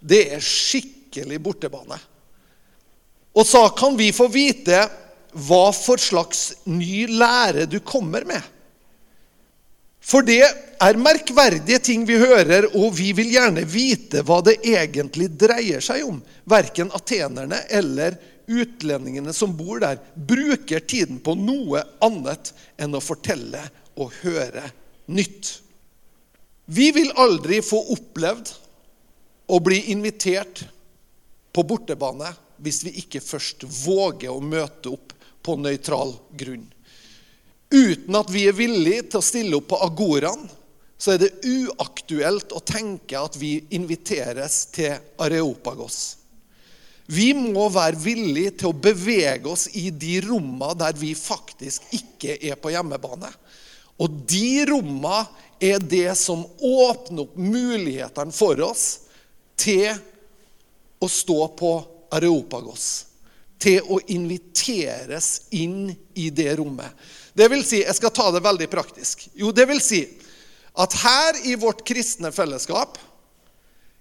Det 0.00 0.22
er 0.32 0.40
skikkelig 0.40 1.42
bortebane. 1.42 1.98
Og 3.36 3.46
sa, 3.46 3.66
kan 3.74 3.98
vi 3.98 4.10
få 4.14 4.30
vite 4.32 4.80
hva 5.34 5.68
for 5.76 6.00
slags 6.02 6.54
ny 6.66 7.04
lære 7.10 7.68
du 7.70 7.78
kommer 7.84 8.24
med? 8.26 8.42
For 10.00 10.24
det 10.24 10.42
er 10.80 10.98
merkverdige 10.98 11.78
ting 11.84 12.06
vi 12.08 12.16
hører, 12.20 12.70
og 12.72 12.94
vi 12.96 13.10
vil 13.16 13.30
gjerne 13.34 13.66
vite 13.68 14.24
hva 14.26 14.40
det 14.44 14.56
egentlig 14.64 15.28
dreier 15.38 15.84
seg 15.84 16.06
om. 16.08 16.22
Verken 16.48 16.92
atenerne 16.96 17.60
eller 17.68 18.16
utlendingene 18.50 19.32
som 19.36 19.52
bor 19.56 19.82
der, 19.82 20.00
bruker 20.14 20.80
tiden 20.80 21.20
på 21.22 21.36
noe 21.38 21.84
annet 22.02 22.52
enn 22.80 22.96
å 22.96 23.02
fortelle 23.04 23.62
og 24.00 24.16
høre 24.22 24.64
nytt. 25.12 25.52
Vi 26.70 26.90
vil 26.94 27.12
aldri 27.18 27.60
få 27.66 27.82
opplevd 27.94 28.52
å 29.50 29.58
bli 29.62 29.84
invitert 29.92 30.64
på 31.52 31.64
bortebane 31.66 32.30
hvis 32.62 32.84
vi 32.86 32.94
ikke 33.02 33.22
først 33.24 33.64
våger 33.84 34.30
å 34.30 34.42
møte 34.42 34.92
opp 34.94 35.14
på 35.42 35.56
nøytral 35.58 36.14
grunn. 36.38 36.66
Uten 37.70 38.16
at 38.18 38.30
vi 38.34 38.48
er 38.50 38.56
villige 38.56 39.04
til 39.06 39.20
å 39.20 39.24
stille 39.24 39.58
opp 39.60 39.68
på 39.70 39.78
agoraen, 39.84 40.48
så 41.00 41.14
er 41.14 41.22
det 41.22 41.36
uaktuelt 41.46 42.50
å 42.52 42.60
tenke 42.66 43.16
at 43.16 43.38
vi 43.40 43.54
inviteres 43.72 44.66
til 44.74 44.98
Areopagos. 45.22 46.00
Vi 47.10 47.32
må 47.34 47.64
være 47.72 47.98
villige 47.98 48.52
til 48.60 48.70
å 48.70 48.80
bevege 48.84 49.48
oss 49.50 49.64
i 49.78 49.88
de 49.90 50.18
rommene 50.26 50.76
der 50.78 50.98
vi 50.98 51.14
faktisk 51.18 51.88
ikke 51.96 52.36
er 52.50 52.58
på 52.60 52.70
hjemmebane. 52.74 53.30
Og 54.00 54.20
de 54.30 54.66
rommene 54.68 55.24
er 55.60 55.82
det 55.82 56.12
som 56.18 56.44
åpner 56.44 57.24
opp 57.24 57.34
mulighetene 57.36 58.34
for 58.34 58.60
oss 58.64 58.84
til 59.58 59.90
å 61.00 61.08
stå 61.10 61.40
på 61.58 61.72
Areopagos. 62.14 62.86
Til 63.60 63.84
å 63.92 63.98
inviteres 64.12 65.50
inn 65.56 65.90
i 66.14 66.30
det 66.32 66.54
rommet. 66.60 66.94
Det 67.40 67.48
vil 67.48 67.62
si, 67.64 67.78
Jeg 67.80 67.96
skal 67.96 68.12
ta 68.12 68.26
det 68.34 68.42
veldig 68.44 68.66
praktisk. 68.68 69.24
Jo, 69.32 69.48
det 69.52 69.64
vil 69.70 69.80
si 69.80 70.02
at 70.76 70.92
her 71.00 71.38
i 71.48 71.54
vårt 71.56 71.80
kristne 71.88 72.28
fellesskap, 72.32 72.98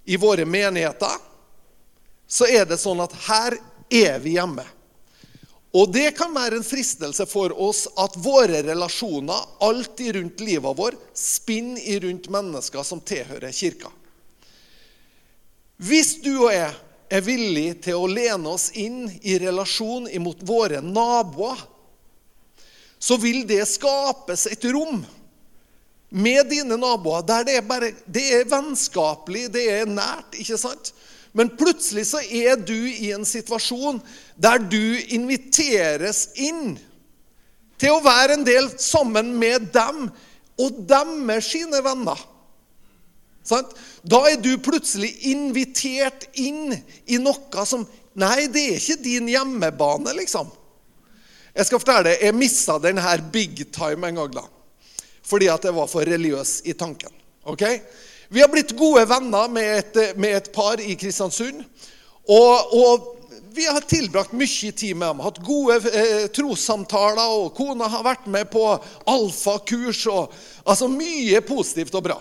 i 0.05 0.17
våre 0.19 0.43
menigheter, 0.45 1.15
så 2.27 2.49
er 2.51 2.67
det 2.67 2.77
sånn 2.81 2.99
at 2.99 3.15
her 3.29 3.55
er 3.89 4.19
vi 4.19 4.35
hjemme. 4.35 4.65
Og 5.71 5.87
det 5.93 6.11
kan 6.17 6.33
være 6.35 6.59
en 6.59 6.67
fristelse 6.67 7.25
for 7.29 7.53
oss 7.61 7.85
at 8.01 8.17
våre 8.19 8.59
relasjoner 8.65 9.47
alltid 9.63 10.15
rundt 10.17 10.43
livet 10.43 10.77
vår 10.77 10.99
spinner 11.13 12.03
rundt 12.03 12.29
mennesker 12.33 12.83
som 12.83 12.99
tilhører 12.99 13.55
kirka. 13.55 13.91
Hvis 15.79 16.17
du 16.25 16.33
og 16.35 16.51
jeg 16.51 16.73
er 17.09 17.25
villige 17.25 17.81
til 17.87 18.01
å 18.01 18.09
lene 18.09 18.51
oss 18.51 18.71
inn 18.75 19.05
i 19.21 19.39
relasjon 19.39 20.09
imot 20.11 20.43
våre 20.43 20.83
naboer, 20.83 21.61
så 22.99 23.17
vil 23.19 23.45
det 23.47 23.63
skapes 23.69 24.45
et 24.51 24.65
rom 24.73 25.01
med 26.09 26.49
dine 26.49 26.77
naboer 26.79 27.23
der 27.25 27.45
det 27.47 27.55
er, 27.59 27.65
bare, 27.65 27.93
det 28.05 28.25
er 28.39 28.49
vennskapelig, 28.49 29.47
det 29.53 29.65
er 29.71 29.89
nært. 29.89 30.35
ikke 30.35 30.57
sant? 30.59 30.91
Men 31.33 31.51
plutselig 31.57 32.07
så 32.09 32.21
er 32.23 32.57
du 32.57 32.75
i 32.89 33.11
en 33.13 33.25
situasjon 33.27 34.01
der 34.35 34.59
du 34.59 34.97
inviteres 35.13 36.27
inn 36.41 36.75
til 37.79 37.95
å 37.95 38.03
være 38.03 38.39
en 38.39 38.47
del 38.47 38.71
sammen 38.81 39.31
med 39.39 39.69
dem 39.75 40.09
og 40.59 40.81
deres 40.89 41.51
sine 41.53 41.79
venner. 41.85 42.19
Sant? 43.45 43.71
Da 44.03 44.19
er 44.29 44.41
du 44.41 44.51
plutselig 44.61 45.13
invitert 45.31 46.27
inn 46.37 46.75
i 47.07 47.21
noe 47.21 47.65
som 47.65 47.87
Nei, 48.19 48.49
det 48.51 48.61
er 48.65 48.79
ikke 48.81 49.03
din 49.05 49.29
hjemmebane, 49.31 50.11
liksom. 50.17 50.49
Jeg 51.55 51.65
skal 51.65 51.81
fortelle 51.81 52.15
jeg 52.21 52.35
mista 52.37 52.77
den 52.81 52.99
her 53.01 53.21
big 53.33 53.65
time 53.73 54.07
en 54.07 54.21
gang. 54.21 54.33
da. 54.33 54.45
Fordi 55.25 55.47
at 55.47 55.65
jeg 55.65 55.75
var 55.75 55.87
for 55.87 56.05
religiøs 56.05 56.61
i 56.65 56.73
tanken. 56.73 57.11
ok? 57.43 57.63
Vi 58.29 58.41
har 58.41 58.49
blitt 58.51 58.75
gode 58.77 59.05
venner 59.09 59.49
med 59.49 59.77
et, 59.77 60.17
med 60.17 60.35
et 60.37 60.51
par 60.53 60.81
i 60.81 60.95
Kristiansund. 60.95 61.63
Og, 62.29 62.73
og, 62.77 63.15
vi 63.49 63.65
har 63.65 63.81
tilbrakt 63.81 64.35
mye 64.37 64.71
tid 64.71 64.93
med 64.95 65.07
dem. 65.09 65.21
Hatt 65.25 65.39
gode 65.43 65.79
eh, 65.89 66.27
trossamtaler. 66.31 67.33
Og 67.33 67.55
kona 67.57 67.89
har 67.89 68.05
vært 68.05 68.27
med 68.29 68.51
på 68.53 68.61
alfakurs. 69.09 70.05
og 70.07 70.35
Altså 70.69 70.87
mye 70.87 71.41
positivt 71.41 71.97
og 71.97 72.05
bra. 72.05 72.19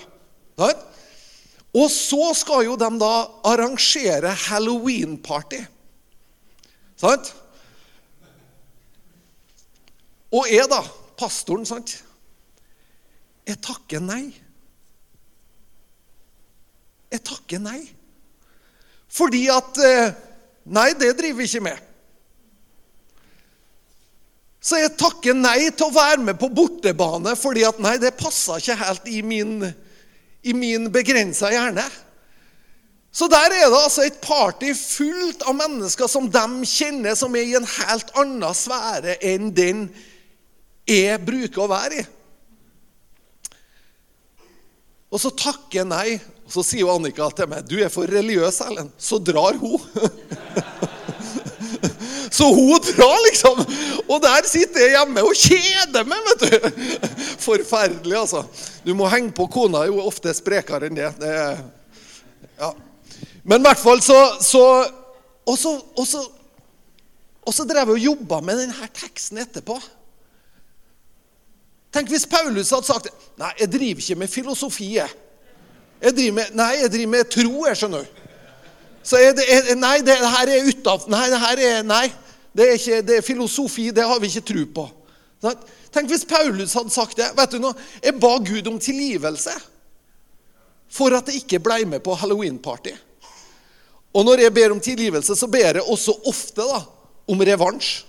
Der. 0.59 0.73
Og 1.77 1.91
så 1.93 2.33
skal 2.35 2.65
jo 2.65 2.79
de 2.81 2.89
da 2.99 3.13
arrangere 3.47 4.33
halloween-party. 4.49 5.61
Sant? 6.99 7.35
Og 10.35 10.49
jeg, 10.51 10.67
da, 10.71 10.83
pastoren, 11.19 11.67
sant, 11.69 11.97
jeg 13.49 13.61
takker 13.65 14.03
nei. 14.05 14.27
Jeg 17.09 17.25
takker 17.25 17.63
nei. 17.65 17.81
Fordi 19.09 19.47
at 19.53 19.79
eh, 19.81 20.09
Nei, 20.69 20.91
det 21.01 21.15
driver 21.17 21.39
vi 21.41 21.47
ikke 21.49 21.63
med. 21.65 21.85
Så 24.61 24.77
jeg 24.77 24.91
takker 25.01 25.33
nei 25.33 25.71
til 25.71 25.87
å 25.87 25.95
være 25.95 26.21
med 26.27 26.37
på 26.37 26.51
bortebane 26.53 27.33
fordi 27.41 27.63
at 27.65 27.79
nei, 27.81 27.95
det 28.03 28.19
passer 28.19 28.61
ikke 28.61 28.77
helt 28.83 29.07
i 29.09 29.23
min 29.25 29.63
i 30.49 30.53
min 30.55 30.91
begrensa 30.93 31.51
hjerne. 31.53 31.85
Så 33.11 33.27
der 33.33 33.49
er 33.49 33.71
det 33.71 33.81
altså 33.81 34.05
et 34.07 34.21
party 34.23 34.71
fullt 34.77 35.43
av 35.49 35.57
mennesker 35.57 36.11
som 36.11 36.29
de 36.31 36.69
kjenner, 36.69 37.17
som 37.19 37.35
er 37.35 37.49
i 37.49 37.57
en 37.59 37.67
helt 37.67 38.13
annen 38.21 38.55
sfære 38.55 39.17
enn 39.25 39.49
den 39.57 39.87
jeg 40.89 41.21
bruker 41.27 41.65
å 41.65 41.71
være 41.71 42.01
i. 42.01 42.07
Og 45.09 45.21
så 45.23 45.31
takker 45.33 45.81
jeg 45.81 45.89
nei, 45.89 46.19
og 46.45 46.53
så 46.53 46.65
sier 46.65 46.91
Annika 46.93 47.29
til 47.33 47.49
meg 47.49 47.65
'Du 47.69 47.79
er 47.81 47.89
for 47.93 48.05
religiøs, 48.09 48.61
Ellen.' 48.67 48.93
Så 48.99 49.19
drar 49.19 49.57
hun. 49.57 49.81
Så 52.31 52.45
hun 52.55 52.81
drar, 52.85 53.19
liksom. 53.31 53.61
Og 54.09 54.21
der 54.23 54.45
sitter 54.47 54.85
jeg 54.85 54.95
hjemme 54.95 55.23
og 55.25 55.35
kjeder 55.35 56.05
meg, 56.07 56.27
vet 56.29 56.45
du. 56.45 56.87
Forferdelig, 57.41 58.17
altså. 58.19 58.45
Du 58.85 58.93
må 58.95 59.09
henge 59.09 59.33
på 59.33 59.47
kona, 59.51 59.87
Hun 59.89 59.99
er 59.99 60.07
ofte 60.07 60.35
sprekere 60.37 60.87
enn 60.87 60.99
det. 60.99 61.09
det 61.19 61.35
ja. 62.61 62.73
Men 63.43 63.61
i 63.61 63.69
hvert 63.69 63.81
fall 63.81 64.03
så, 64.05 64.19
så 64.45 64.65
Og 65.49 65.57
så, 65.59 65.81
og 65.97 66.07
så, 66.07 66.21
og 67.41 67.55
så 67.55 67.65
drev 67.65 67.89
jeg 67.89 67.97
og 67.97 68.07
jobba 68.11 68.41
med 68.45 68.59
denne 68.61 68.89
teksten 68.93 69.39
etterpå. 69.41 69.79
Tenk 71.95 72.11
hvis 72.13 72.27
Paulus 72.29 72.71
hadde 72.75 72.87
sagt 72.87 73.09
Nei, 73.39 73.53
jeg 73.61 73.71
driver 73.73 74.05
ikke 74.05 74.19
med 74.19 74.31
filosofi. 74.33 74.89
Jeg. 74.99 75.13
Jeg 76.03 76.15
driver 76.15 76.35
med, 76.37 76.55
nei, 76.59 76.73
jeg 76.83 76.93
driver 76.93 77.13
med 77.15 77.31
tro, 77.33 77.55
jeg, 77.67 77.79
skjønner 77.79 78.05
du. 78.05 78.25
Så 79.09 79.19
er 79.23 79.33
det, 79.39 79.47
er, 79.49 79.73
nei, 79.79 79.97
det, 80.05 80.19
her 80.21 80.51
er 80.53 80.69
utav 80.69 81.07
Nei, 81.11 81.25
det 81.33 81.41
her 81.43 81.63
er 81.71 81.87
Nei. 81.87 82.07
Det 82.59 82.65
er, 82.67 82.79
ikke, 82.81 83.03
det 83.07 83.17
er 83.19 83.27
filosofi. 83.27 83.89
Det 83.95 84.05
har 84.05 84.19
vi 84.21 84.31
ikke 84.33 84.47
tro 84.51 84.65
på. 84.75 84.87
Tenk 85.95 86.11
hvis 86.11 86.27
Paulus 86.27 86.75
hadde 86.75 86.93
sagt 86.93 87.19
det. 87.21 87.29
Vet 87.39 87.55
du 87.55 87.61
noe? 87.63 87.77
Jeg 88.03 88.19
ba 88.19 88.33
Gud 88.43 88.71
om 88.71 88.81
tilgivelse 88.83 89.55
for 90.89 91.15
at 91.15 91.29
jeg 91.29 91.45
ikke 91.45 91.61
ble 91.63 91.83
med 91.87 92.03
på 92.05 92.17
halloween-party. 92.17 92.95
Og 94.17 94.25
når 94.25 94.43
jeg 94.47 94.55
ber 94.57 94.73
om 94.73 94.81
tilgivelse, 94.81 95.37
så 95.37 95.47
ber 95.51 95.79
jeg 95.79 95.85
også 95.85 96.15
ofte 96.27 96.65
da, 96.65 96.81
om 97.29 97.45
revansj. 97.45 98.08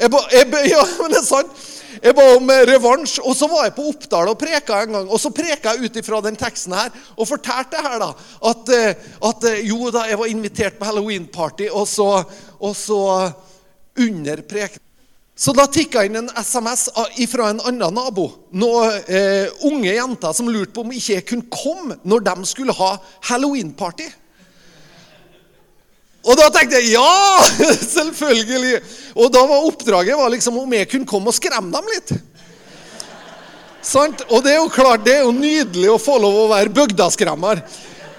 Jeg 0.00 0.12
ba, 0.12 0.20
jeg, 0.32 0.48
ja, 0.74 0.82
men 1.00 1.12
det 1.12 1.20
er 1.20 1.26
sant. 1.26 1.62
Jeg 2.02 2.16
ba 2.16 2.24
om 2.34 2.50
eh, 2.50 2.64
revansj, 2.66 3.18
og 3.20 3.36
så 3.36 3.46
var 3.50 3.66
jeg 3.66 3.74
på 3.76 3.86
Oppdal 3.90 4.30
og 4.32 4.38
preka 4.40 4.80
en 4.82 4.96
gang. 4.96 5.10
Og 5.12 5.20
så 5.20 5.32
preka 5.34 5.74
jeg 5.74 5.90
ut 5.90 5.98
ifra 6.00 6.22
den 6.24 6.38
teksten 6.40 6.74
her 6.76 6.92
og 7.16 7.28
fortalte 7.28 7.82
her 7.84 7.98
da, 8.02 8.12
at, 8.50 8.72
eh, 8.76 9.10
at 9.28 9.50
eh, 9.50 9.60
jo 9.68 9.92
da, 9.92 10.06
jeg 10.10 10.20
var 10.22 10.32
invitert 10.32 10.78
på 10.80 10.88
halloween-party, 10.88 11.68
og 11.70 11.84
så, 11.90 12.08
og 12.58 12.78
så 12.78 13.02
under 14.00 14.40
preken 14.48 14.82
så 15.42 15.54
da 15.56 15.64
tikka 15.66 16.04
inn 16.06 16.18
en 16.20 16.28
SMS 16.36 16.84
fra 17.32 17.48
en 17.50 17.60
annen 17.64 17.96
nabo. 17.96 18.26
Noen 18.60 18.98
eh, 19.08 19.48
unge 19.66 19.90
jenter 19.90 20.34
som 20.36 20.50
lurte 20.52 20.74
på 20.76 20.84
om 20.84 20.92
ikke 20.92 21.16
jeg 21.16 21.24
kunne 21.26 21.48
komme 21.50 21.96
når 22.04 22.26
de 22.28 22.34
skulle 22.46 22.76
ha 22.76 22.90
halloween-party. 23.30 24.10
Og 26.22 26.38
da 26.38 26.48
tenkte 26.54 26.78
jeg 26.78 26.94
ja! 26.94 27.42
Selvfølgelig! 27.96 28.76
Og 29.18 29.32
da 29.34 29.42
var 29.48 29.66
oppdraget 29.66 30.18
var 30.18 30.30
liksom 30.32 30.60
om 30.62 30.76
jeg 30.76 30.90
kunne 30.90 31.08
komme 31.08 31.32
og 31.32 31.36
skremme 31.36 31.72
dem 31.74 31.88
litt. 31.94 32.12
Sant? 33.82 34.22
Og 34.30 34.44
det 34.44 34.54
er 34.54 34.60
jo 34.60 34.70
klart, 34.70 35.02
det 35.06 35.16
er 35.18 35.24
jo 35.26 35.34
nydelig 35.34 35.90
å 35.90 35.98
få 36.00 36.20
lov 36.22 36.44
å 36.44 36.50
være 36.52 36.70
bygdaskremmer. 36.74 37.64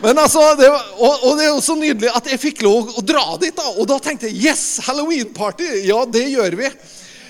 Men 0.04 0.20
altså, 0.20 0.42
det, 0.60 0.68
og, 0.68 1.14
og, 1.14 1.38
det 1.40 1.46
er 1.46 1.54
jo 1.54 1.62
så 1.64 1.78
nydelig 1.80 2.10
at 2.12 2.28
jeg 2.28 2.42
fikk 2.42 2.66
lov 2.66 2.92
å 3.00 3.04
dra 3.08 3.24
dit. 3.40 3.56
da, 3.56 3.70
Og 3.78 3.88
da 3.88 4.02
tenkte 4.04 4.28
jeg 4.28 4.50
yes, 4.50 4.66
halloween-party! 4.84 5.70
Ja, 5.88 6.02
det 6.04 6.26
gjør 6.34 6.58
vi. 6.60 6.68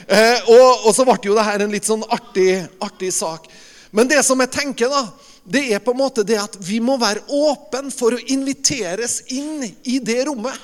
Eh, 0.07 0.49
og, 0.49 0.87
og, 0.87 0.89
så 0.97 1.05
ble 1.05 1.19
jo 1.29 1.37
det 1.37 1.45
her 1.45 1.61
en 1.61 1.75
litt 1.75 1.85
sånn 1.85 2.01
artig, 2.09 2.63
artig 2.81 3.11
sak. 3.13 3.45
Men 3.93 4.09
det 4.09 4.23
som 4.25 4.41
jeg 4.41 4.49
tenker, 4.55 4.89
da, 4.89 5.05
det 5.43 5.63
er 5.73 5.81
på 5.83 5.91
en 5.91 5.99
måte 5.99 6.23
det 6.23 6.37
at 6.39 6.55
vi 6.63 6.79
må 6.79 6.95
være 6.99 7.25
åpen 7.27 7.91
for 7.91 8.15
å 8.15 8.21
inviteres 8.31 9.19
inn 9.35 9.65
i 9.83 9.99
det 9.99 10.23
rommet. 10.29 10.55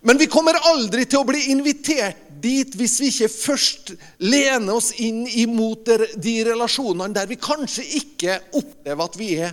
Men 0.00 0.20
vi 0.20 0.28
kommer 0.32 0.56
aldri 0.70 1.04
til 1.04 1.20
å 1.20 1.28
bli 1.28 1.50
invitert 1.52 2.28
dit 2.40 2.72
hvis 2.76 2.96
vi 3.02 3.10
ikke 3.12 3.28
først 3.32 3.92
lener 4.24 4.72
oss 4.72 4.94
inn 5.04 5.26
imot 5.28 5.90
de 6.16 6.34
relasjonene 6.48 7.12
der 7.16 7.28
vi 7.28 7.36
kanskje 7.40 7.84
ikke 8.00 8.38
opplever 8.56 9.04
at 9.04 9.18
vi 9.20 9.34
er 9.44 9.52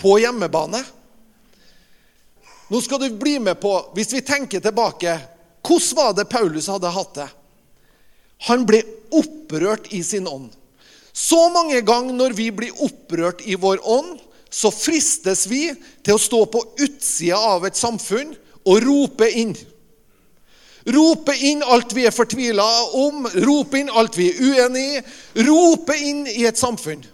på 0.00 0.16
hjemmebane. 0.22 0.80
Nå 2.72 2.80
skal 2.80 3.02
du 3.02 3.10
bli 3.20 3.36
med 3.38 3.60
på, 3.60 3.72
Hvis 3.92 4.14
vi 4.14 4.22
tenker 4.24 4.60
tilbake 4.60 5.18
Hvordan 5.62 5.96
var 5.96 6.14
det 6.16 6.24
Paulus 6.24 6.66
hadde 6.72 6.90
hatt 6.90 7.14
det? 7.14 7.28
Han 8.48 8.64
ble 8.66 8.80
opprørt 9.14 9.92
i 9.94 10.00
sin 10.02 10.26
ånd. 10.26 10.50
Så 11.12 11.48
mange 11.52 11.80
ganger 11.84 12.16
når 12.16 12.36
vi 12.36 12.48
blir 12.54 12.84
opprørt 12.84 13.44
i 13.44 13.56
vår 13.60 13.82
ånd, 13.84 14.16
så 14.52 14.72
fristes 14.72 15.46
vi 15.48 15.70
til 16.04 16.16
å 16.16 16.20
stå 16.20 16.44
på 16.52 16.60
utsida 16.84 17.38
av 17.54 17.64
et 17.68 17.78
samfunn 17.78 18.34
og 18.68 18.82
rope 18.84 19.28
inn. 19.28 19.54
Rope 20.92 21.34
inn 21.46 21.62
alt 21.62 21.94
vi 21.94 22.04
er 22.08 22.14
fortvila 22.14 22.66
om, 22.98 23.26
rope 23.46 23.78
inn 23.78 23.92
alt 23.92 24.16
vi 24.18 24.28
er 24.32 24.40
uenig 24.42 24.84
i. 24.96 25.02
Rope 25.46 25.96
inn 25.96 26.24
i 26.26 26.42
et 26.48 26.58
samfunn. 26.58 27.04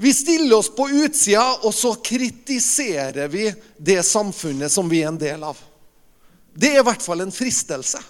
Vi 0.00 0.12
stiller 0.16 0.56
oss 0.56 0.70
på 0.72 0.88
utsida, 0.88 1.44
og 1.62 1.74
så 1.76 1.92
kritiserer 2.00 3.28
vi 3.28 3.50
det 3.76 4.00
samfunnet 4.08 4.72
som 4.72 4.88
vi 4.88 5.02
er 5.04 5.10
en 5.12 5.20
del 5.20 5.44
av. 5.44 5.58
Det 6.56 6.72
er 6.72 6.80
i 6.80 6.86
hvert 6.88 7.04
fall 7.04 7.20
en 7.22 7.34
fristelse. 7.34 8.00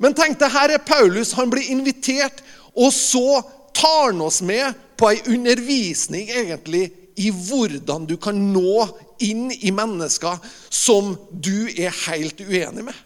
Men 0.00 0.14
tenk 0.16 0.38
deg, 0.40 0.52
her 0.52 0.76
er 0.76 0.84
Paulus. 0.84 1.32
Han 1.36 1.50
blir 1.52 1.72
invitert, 1.72 2.44
og 2.76 2.92
så 2.94 3.40
tar 3.80 4.10
han 4.10 4.20
oss 4.20 4.42
med 4.44 4.76
på 5.00 5.08
ei 5.10 5.20
undervisning 5.32 6.28
egentlig 6.28 6.90
i 7.20 7.30
hvordan 7.32 8.06
du 8.08 8.16
kan 8.20 8.36
nå 8.52 8.86
inn 9.24 9.48
i 9.52 9.72
mennesker 9.72 10.40
som 10.68 11.14
du 11.30 11.68
er 11.72 11.92
helt 12.06 12.40
uenig 12.40 12.86
med. 12.86 12.96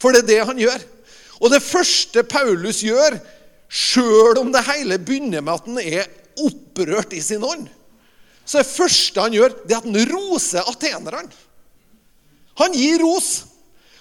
For 0.00 0.12
det 0.12 0.24
er 0.24 0.30
det 0.30 0.40
han 0.48 0.60
gjør. 0.60 0.86
Og 1.40 1.52
det 1.52 1.62
første 1.64 2.24
Paulus 2.28 2.82
gjør, 2.84 3.16
sjøl 3.68 4.40
om 4.40 4.50
det 4.52 4.64
hele 4.68 4.98
begynner 5.00 5.44
med 5.44 5.56
at 5.56 5.68
han 5.68 5.80
er 5.82 6.08
opprørt 6.40 7.12
i 7.16 7.22
sin 7.24 7.44
ånd, 7.44 7.68
så 8.44 8.58
det 8.58 8.70
første 8.72 9.22
han 9.22 9.34
gjør, 9.36 9.52
det 9.62 9.76
er 9.76 9.78
at 9.78 9.86
han 9.86 10.10
roser 10.10 10.66
atenerne. 10.66 11.28
Han 12.58 12.74
gir 12.74 12.98
ros. 12.98 13.28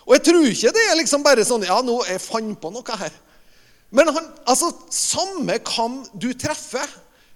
Og 0.08 0.16
jeg 0.16 0.24
tror 0.26 0.48
ikke 0.50 0.72
det 0.74 0.86
er 0.90 0.98
liksom 0.98 1.22
bare 1.24 1.44
sånn 1.46 1.68
Ja, 1.68 1.78
nå 1.86 2.00
jeg 2.08 2.24
fant 2.24 2.58
på 2.58 2.72
noe 2.74 2.96
her. 2.98 3.14
Men 3.90 4.12
han, 4.14 4.28
altså, 4.46 4.72
samme 4.94 5.58
hvem 5.66 6.02
du 6.14 6.30
treffer, 6.38 6.86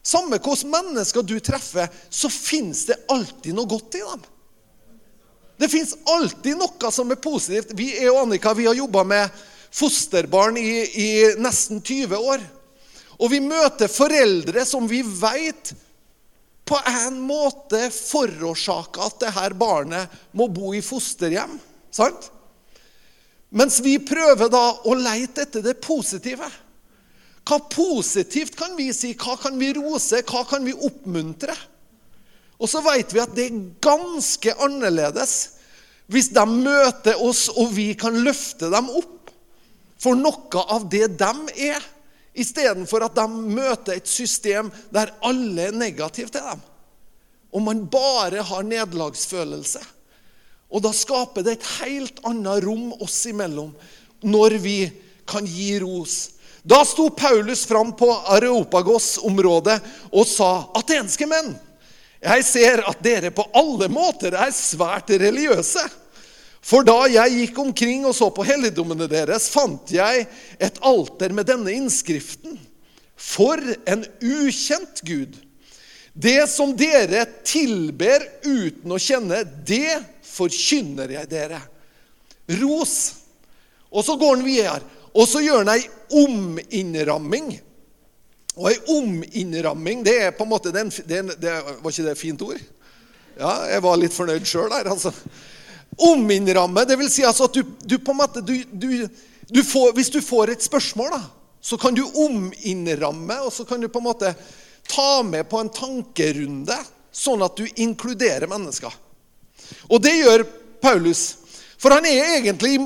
samme 0.03 0.37
hvilke 0.37 0.69
mennesker 0.69 1.25
du 1.25 1.37
treffer, 1.41 1.89
så 2.09 2.29
fins 2.29 2.85
det 2.89 2.99
alltid 3.11 3.55
noe 3.57 3.69
godt 3.69 3.97
i 3.97 4.03
dem. 4.03 4.27
Det 5.57 5.69
fins 5.71 5.95
alltid 6.09 6.57
noe 6.59 6.91
som 6.91 7.11
er 7.13 7.21
positivt. 7.21 7.73
Vi 7.77 7.93
jeg 7.95 8.11
og 8.11 8.25
Annika 8.25 8.53
vi 8.57 8.67
har 8.67 8.77
jobba 8.77 9.05
med 9.07 9.43
fosterbarn 9.73 10.57
i, 10.59 10.83
i, 10.83 11.09
nesten 11.41 11.81
20 11.81 12.17
år. 12.19 12.43
Og 13.21 13.31
vi 13.31 13.39
møter 13.41 13.89
foreldre 13.89 14.65
som 14.67 14.89
vi 14.89 15.01
veit 15.05 15.73
på 16.67 16.79
en 16.89 17.19
måte 17.23 17.87
forårsaker 17.93 19.07
at 19.07 19.19
dette 19.25 19.49
barnet 19.59 20.21
må 20.35 20.49
bo 20.51 20.73
i 20.75 20.81
fosterhjem. 20.83 21.57
Sant? 21.93 22.29
Mens 23.53 23.77
vi 23.85 23.99
prøver 24.01 24.49
da 24.49 24.63
å 24.89 24.95
leite 24.97 25.45
etter 25.45 25.61
det 25.65 25.77
positive. 25.83 26.47
Hva 27.43 27.59
positivt 27.69 28.55
kan 28.57 28.73
vi 28.79 28.87
si? 28.95 29.13
Hva 29.19 29.35
kan 29.37 29.59
vi 29.59 29.73
rose? 29.77 30.23
Hva 30.25 30.41
kan 30.49 30.65
vi 30.65 30.73
oppmuntre? 30.73 31.55
Og 32.57 32.69
så 32.71 32.81
vet 32.85 33.13
vi 33.13 33.21
at 33.21 33.33
det 33.35 33.49
er 33.49 33.65
ganske 33.83 34.55
annerledes 34.63 35.35
hvis 36.11 36.29
de 36.35 36.43
møter 36.49 37.19
oss, 37.23 37.47
og 37.49 37.71
vi 37.73 37.93
kan 37.97 38.17
løfte 38.25 38.67
dem 38.71 38.89
opp 38.91 39.31
for 40.01 40.19
noe 40.19 40.63
av 40.75 40.85
det 40.91 41.07
de 41.19 41.31
er, 41.69 41.83
istedenfor 42.33 43.05
at 43.05 43.15
de 43.15 43.25
møter 43.29 43.95
et 43.95 44.09
system 44.09 44.71
der 44.93 45.13
alle 45.23 45.69
er 45.69 45.77
negative 45.77 46.33
til 46.33 46.43
dem. 46.43 46.63
Og 47.53 47.63
man 47.63 47.85
bare 47.87 48.43
har 48.43 48.65
nederlagsfølelse. 48.67 49.83
Og 50.73 50.81
da 50.81 50.89
skaper 50.95 51.45
det 51.45 51.57
et 51.59 51.71
helt 51.83 52.21
annet 52.25 52.63
rom 52.65 52.93
oss 53.03 53.19
imellom 53.29 53.73
når 54.25 54.57
vi 54.63 54.77
kan 55.29 55.45
gi 55.45 55.75
ros. 55.83 56.33
Da 56.63 56.81
sto 56.87 57.09
Paulus 57.13 57.65
fram 57.67 57.91
på 57.99 58.07
Areopagos-området 58.33 59.77
og 60.11 60.25
sa, 60.27 60.69
'Atenske 60.73 61.27
menn', 61.27 61.55
jeg 62.23 62.45
ser 62.47 62.83
at 62.87 63.03
dere 63.03 63.33
på 63.35 63.43
alle 63.53 63.89
måter 63.91 64.33
er 64.39 64.51
svært 64.55 65.11
religiøse. 65.11 65.83
For 66.63 66.85
da 66.87 67.01
jeg 67.11 67.35
gikk 67.35 67.57
omkring 67.59 68.05
og 68.07 68.15
så 68.15 68.29
på 68.31 68.45
helligdommene 68.47 69.09
deres, 69.11 69.49
fant 69.51 69.91
jeg 69.91 70.23
et 70.55 70.79
alter 70.79 71.35
med 71.35 71.49
denne 71.49 71.73
innskriften. 71.75 72.55
For 73.19 73.59
en 73.59 74.05
ukjent 74.23 75.03
Gud. 75.03 75.35
Det 76.13 76.47
som 76.47 76.71
dere 76.77 77.25
tilber 77.43 78.23
uten 78.45 78.95
å 78.95 79.01
kjenne, 79.01 79.41
det 79.43 79.99
forkynner 80.33 81.13
jeg 81.15 81.29
dere. 81.31 81.61
Ros. 82.61 82.95
Og 83.93 84.05
så 84.05 84.17
går 84.19 84.35
han 84.35 84.45
videre. 84.45 84.81
Og 85.13 85.29
så 85.29 85.43
gjør 85.45 85.61
han 85.61 85.75
ei 85.75 85.85
ominnramming 86.23 87.53
og 88.53 88.69
ei 88.69 88.77
ominnramming, 88.93 90.03
det 90.05 90.13
er 90.27 90.33
på 90.37 90.45
en 90.45 90.51
måte 90.51 90.73
den, 90.73 90.91
den, 91.09 91.31
det, 91.41 91.53
Var 91.81 91.89
ikke 91.89 92.05
det 92.05 92.13
et 92.13 92.21
fint 92.21 92.41
ord? 92.45 92.59
Ja, 93.39 93.53
jeg 93.71 93.81
var 93.81 93.97
litt 93.97 94.13
fornøyd 94.13 94.45
sjøl 94.45 94.69
der, 94.69 94.91
altså. 94.93 95.09
Ominnramme, 96.05 96.83
det 96.85 96.97
vil 97.01 97.09
si 97.09 97.25
altså 97.25 97.47
at 97.49 97.57
du, 97.57 97.63
du 97.81 97.97
på 98.01 98.13
en 98.13 98.19
måte 98.19 98.43
du, 98.45 98.53
du, 98.69 99.61
får, 99.65 99.93
Hvis 99.97 100.11
du 100.13 100.19
får 100.21 100.53
et 100.53 100.65
spørsmål, 100.65 101.15
da, 101.15 101.23
så 101.61 101.79
kan 101.81 101.97
du 101.97 102.03
ominnramme, 102.05 103.39
og 103.41 103.53
så 103.53 103.65
kan 103.65 103.81
du 103.81 103.89
på 103.89 104.01
en 104.01 104.09
måte 104.11 104.33
ta 104.89 105.23
med 105.25 105.49
på 105.49 105.61
en 105.61 105.73
tankerunde, 105.73 106.77
sånn 107.13 107.45
at 107.45 107.57
du 107.57 107.65
inkluderer 107.81 108.49
mennesker. 108.51 108.93
Og 109.89 110.03
det 110.03 110.13
gjør 110.19 110.43
Paulus. 110.83 111.23
For 111.81 111.91
han 111.91 112.05
er 112.07 112.37
egentlig, 112.37 112.77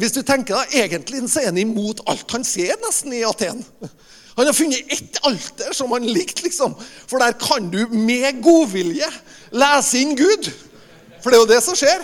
hvis 0.00 0.14
du 0.16 0.22
tenker 0.26 0.56
da, 0.58 0.64
egentlig 0.74 1.22
så 1.30 1.44
er 1.44 1.52
han 1.52 1.60
imot 1.60 2.00
alt 2.10 2.34
han 2.34 2.46
ser 2.46 2.74
nesten 2.82 3.14
i 3.14 3.22
Aten. 3.26 3.62
Han 4.34 4.48
har 4.48 4.56
funnet 4.56 4.90
ett 4.90 5.20
alter 5.22 5.70
som 5.76 5.92
han 5.94 6.06
likte, 6.10 6.42
liksom. 6.42 6.74
For 7.06 7.22
der 7.22 7.36
kan 7.38 7.68
du 7.70 7.84
med 7.94 8.40
godvilje 8.42 9.06
lese 9.54 10.00
inn 10.02 10.16
Gud. 10.18 10.48
For 11.22 11.30
det 11.30 11.38
er 11.38 11.44
jo 11.44 11.52
det 11.52 11.60
som 11.62 11.78
skjer. 11.78 12.02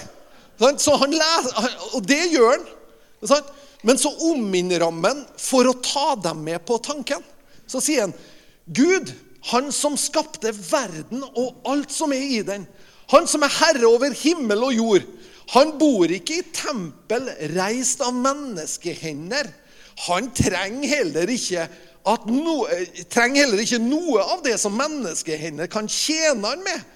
Så 0.78 0.94
han 1.00 1.16
leser, 1.18 1.74
og 1.96 2.06
det 2.06 2.20
gjør 2.30 2.52
han. 2.54 3.50
Men 3.83 3.98
så 3.98 4.12
omminner 4.30 4.87
han 4.87 5.24
for 5.40 5.66
å 5.66 5.74
ta 5.83 6.14
dem 6.28 6.44
med 6.46 6.62
på 6.68 6.78
tanken. 6.85 7.24
Så 7.66 7.83
sier 7.83 8.06
han 8.06 8.14
Gud, 8.70 9.11
han 9.50 9.72
som 9.74 9.98
skapte 9.98 10.52
verden 10.54 11.24
og 11.33 11.64
alt 11.66 11.90
som 11.90 12.12
er 12.14 12.22
i 12.37 12.42
den, 12.46 12.68
han 13.11 13.27
som 13.27 13.42
er 13.42 13.57
herre 13.59 13.88
over 13.88 14.14
himmel 14.14 14.66
og 14.68 14.77
jord, 14.77 15.07
han 15.51 15.73
bor 15.81 16.11
ikke 16.14 16.37
i 16.38 16.49
tempel 16.55 17.27
reist 17.57 18.03
av 18.07 18.14
menneskehender. 18.14 19.49
Han 20.07 20.29
trenger 20.37 20.92
heller 20.94 21.33
ikke 21.35 21.66
no, 22.31 22.66
eh, 22.70 23.03
trenger 23.11 23.44
heller 23.44 23.62
ikke 23.64 23.81
noe 23.83 24.23
av 24.23 24.44
det 24.44 24.57
som 24.62 24.77
menneskehender 24.79 25.66
kan 25.70 25.88
tjene 25.90 26.55
han 26.55 26.62
med. 26.64 26.87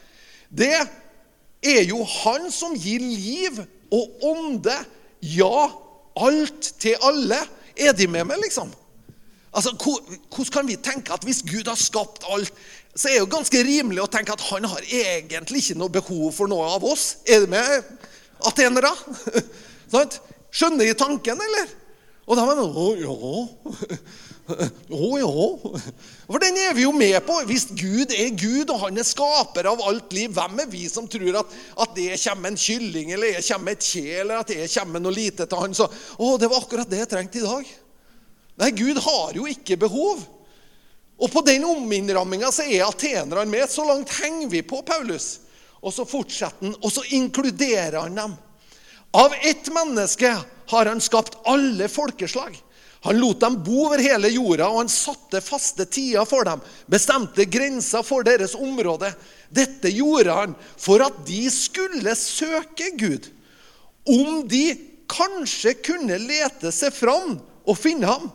Det 0.49 0.77
er 1.65 1.83
jo 1.89 2.05
han 2.05 2.51
som 2.53 2.77
gir 2.79 3.03
liv 3.03 3.59
og 3.91 4.25
ånde. 4.25 4.77
Ja, 5.21 5.71
alt 6.15 6.75
til 6.79 6.97
alle. 7.03 7.43
Er 7.77 7.93
de 7.93 8.07
med 8.07 8.25
meg, 8.29 8.39
liksom? 8.39 8.71
Altså, 9.55 9.75
Hvordan 9.79 10.53
kan 10.53 10.69
vi 10.69 10.77
tenke 10.83 11.15
at 11.15 11.25
hvis 11.27 11.45
Gud 11.47 11.69
har 11.71 11.79
skapt 11.79 12.27
alt, 12.29 12.53
så 12.95 13.09
er 13.09 13.17
det 13.17 13.23
jo 13.25 13.31
ganske 13.31 13.63
rimelig 13.67 14.03
å 14.03 14.11
tenke 14.11 14.35
at 14.35 14.43
han 14.51 14.67
har 14.71 14.83
egentlig 14.87 15.63
ikke 15.63 15.79
noe 15.79 15.93
behov 15.95 16.29
for 16.35 16.51
noe 16.51 16.67
av 16.77 16.85
oss? 16.87 17.23
Er 17.27 17.45
det 17.45 17.51
med, 17.55 17.95
atenere? 18.51 18.93
Skjønner 20.55 20.87
de 20.87 20.95
tanken, 20.99 21.41
eller? 21.43 21.73
Og 22.25 22.39
da 22.39 22.45
mener 22.47 22.71
de 22.71 22.85
å 22.85 22.91
ja 22.99 23.15
å 24.93 25.09
ja. 25.17 25.31
For 26.29 26.43
den 26.43 26.59
er 26.61 26.75
vi 26.77 26.85
jo 26.85 26.93
med 26.97 27.17
på. 27.27 27.37
Hvis 27.49 27.67
Gud 27.73 28.13
er 28.13 28.35
Gud, 28.37 28.71
og 28.73 28.83
han 28.83 29.01
er 29.01 29.07
skaper 29.09 29.71
av 29.71 29.83
alt 29.89 30.13
liv, 30.17 30.33
hvem 30.37 30.61
er 30.65 30.69
vi 30.71 30.85
som 30.91 31.09
tror 31.11 31.41
at, 31.41 31.55
at 31.81 31.95
det 31.97 32.19
kommer 32.27 32.53
en 32.53 32.61
kylling, 32.61 33.15
eller 33.17 33.39
det 33.39 33.47
kommer 33.49 33.75
et 33.75 33.89
kje, 33.89 34.05
eller 34.21 34.43
at 34.43 34.53
det 34.53 34.69
kommer 34.75 35.03
noe 35.03 35.17
lite 35.17 35.49
til 35.49 35.65
han, 35.65 35.77
så 35.77 35.89
Å, 35.89 36.35
det 36.41 36.51
var 36.53 36.61
akkurat 36.61 36.91
det 36.91 37.03
jeg 37.03 37.13
trengte 37.15 37.41
i 37.41 37.47
dag. 37.47 37.73
Nei, 38.61 38.71
Gud 38.71 38.99
har 39.03 39.35
jo 39.35 39.47
ikke 39.51 39.79
behov. 39.81 40.23
Og 41.19 41.31
på 41.31 41.43
den 41.47 41.65
ominnramminga 41.67 42.51
så 42.53 42.67
er 42.67 42.87
atenerne 42.87 43.47
med. 43.51 43.71
Så 43.71 43.87
langt 43.87 44.13
henger 44.21 44.51
vi 44.51 44.63
på 44.67 44.83
Paulus. 44.87 45.39
Og 45.85 45.93
så 45.95 46.07
fortsetter 46.09 46.71
han, 46.71 46.77
og 46.81 46.93
så 46.93 47.05
inkluderer 47.17 48.01
han 48.01 48.19
dem. 48.19 48.37
Av 49.15 49.35
ett 49.43 49.69
menneske 49.75 50.31
har 50.71 50.87
han 50.87 51.01
skapt 51.01 51.37
alle 51.47 51.89
folkeslag. 51.93 52.57
Han 53.05 53.19
lot 53.21 53.41
dem 53.41 53.59
bo 53.63 53.83
over 53.85 54.01
hele 54.01 54.31
jorda, 54.33 54.71
og 54.71 54.79
han 54.81 54.89
satte 54.89 55.43
faste 55.45 55.85
tider 55.85 56.25
for 56.25 56.47
dem, 56.49 56.63
bestemte 56.89 57.45
grenser 57.45 58.03
for 58.03 58.25
deres 58.25 58.55
område. 58.57 59.11
Dette 59.53 59.93
gjorde 59.93 60.33
han 60.39 60.55
for 60.81 61.05
at 61.05 61.19
de 61.29 61.43
skulle 61.53 62.15
søke 62.17 62.95
Gud. 62.97 63.29
Om 64.09 64.47
de 64.49 64.65
kanskje 65.13 65.77
kunne 65.85 66.17
lete 66.23 66.73
seg 66.73 66.97
fram 66.97 67.37
og 67.69 67.77
finne 67.77 68.09
ham. 68.09 68.33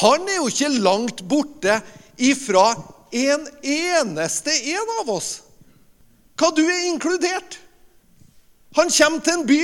Han 0.00 0.26
er 0.28 0.40
jo 0.40 0.50
ikke 0.50 0.72
langt 0.82 1.22
borte 1.30 1.78
ifra 2.18 2.72
en 3.14 3.46
eneste 3.62 4.54
en 4.74 4.94
av 5.00 5.12
oss. 5.14 5.30
Hva 6.34 6.50
du 6.54 6.64
er 6.64 6.88
inkludert. 6.88 7.60
Han 8.74 8.90
kommer 8.90 9.22
til 9.22 9.38
en 9.38 9.46
by. 9.46 9.62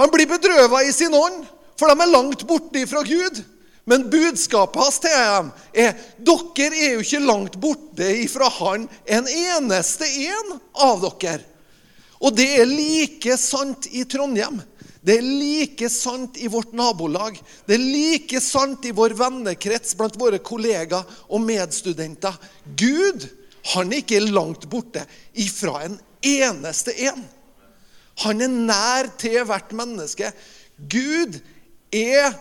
Han 0.00 0.10
blir 0.10 0.26
bedrøva 0.30 0.82
i 0.82 0.92
sin 0.94 1.14
ånd, 1.14 1.44
for 1.78 1.90
de 1.90 2.02
er 2.02 2.10
langt 2.10 2.42
borte 2.48 2.82
fra 2.90 3.04
Gud. 3.06 3.42
Men 3.88 4.08
budskapet 4.10 4.82
hans 4.82 4.98
til 5.02 5.14
dem 5.14 5.52
er 5.84 5.94
dere 6.18 6.68
er 6.76 6.96
jo 6.96 7.04
ikke 7.04 7.22
langt 7.24 7.56
borte 7.62 8.10
ifra 8.22 8.50
Han 8.58 8.88
en 9.06 9.30
eneste 9.30 10.06
en 10.26 10.58
av 10.74 11.00
dere. 11.06 11.46
Og 12.20 12.34
det 12.36 12.48
er 12.60 12.68
like 12.68 13.36
sant 13.40 13.88
i 13.96 14.04
Trondheim. 14.04 14.60
Det 15.00 15.16
er 15.16 15.24
like 15.24 15.88
sant 15.88 16.36
i 16.36 16.48
vårt 16.52 16.74
nabolag. 16.76 17.38
Det 17.66 17.76
er 17.76 17.84
like 17.84 18.40
sant 18.44 18.84
i 18.84 18.92
vår 18.96 19.14
vennekrets 19.16 19.96
blant 19.96 20.18
våre 20.20 20.40
kollegaer 20.44 21.08
og 21.32 21.44
medstudenter. 21.44 22.36
Gud 22.76 23.24
han 23.72 23.92
er 23.92 24.02
ikke 24.02 24.20
langt 24.24 24.66
borte 24.72 25.04
ifra 25.40 25.84
en 25.86 25.98
eneste 26.24 26.94
en. 27.08 27.24
Han 28.24 28.44
er 28.44 28.52
nær 28.52 29.10
til 29.20 29.40
hvert 29.48 29.72
menneske. 29.76 30.30
Gud 30.76 31.38
er 31.92 32.34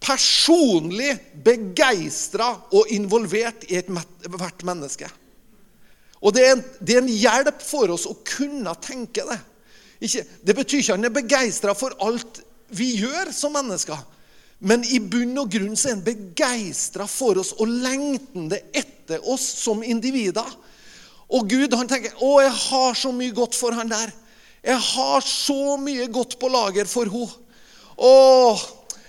personlig 0.00 1.12
begeistra 1.44 2.52
og 2.72 2.92
involvert 2.94 3.66
i 3.68 3.80
hvert 3.82 4.64
menneske. 4.64 5.08
Og 6.18 6.34
det 6.34 6.44
er, 6.44 6.56
en, 6.56 6.64
det 6.80 6.96
er, 6.96 7.02
en, 7.02 7.12
hjelp 7.12 7.60
for 7.62 7.94
oss 7.94 8.06
å 8.10 8.16
kunne 8.26 8.72
tenke 8.82 9.22
det. 9.28 9.38
Ikke, 10.00 10.22
det 10.46 10.54
betyr 10.54 10.78
ikke 10.82 10.94
at 10.94 11.00
han 11.00 11.08
er 11.08 11.14
begeistra 11.14 11.74
for 11.74 11.96
alt 12.04 12.42
vi 12.78 12.92
gjør 13.00 13.32
som 13.34 13.54
mennesker. 13.56 13.98
Men 14.58 14.82
i 14.90 14.98
bunn 14.98 15.38
og 15.38 15.50
grunn 15.52 15.76
så 15.78 15.90
er 15.90 15.96
han 15.96 16.06
begeistra 16.06 17.06
for 17.10 17.38
oss 17.38 17.54
og 17.58 17.70
lengtende 17.70 18.58
etter 18.76 19.22
oss 19.30 19.44
som 19.62 19.84
individer. 19.86 20.46
Og 21.28 21.48
Gud 21.50 21.74
han 21.76 21.88
tenker 21.88 22.14
'Å, 22.14 22.42
jeg 22.42 22.52
har 22.52 22.94
så 22.94 23.12
mye 23.12 23.34
godt 23.34 23.54
for 23.54 23.72
han 23.72 23.90
der'. 23.90 24.12
Jeg 24.62 24.78
har 24.78 25.20
så 25.20 25.76
mye 25.76 26.06
godt 26.06 26.38
på 26.38 26.48
lager 26.48 26.84
for 26.84 27.04
henne. 27.04 27.30
Å, 27.98 28.58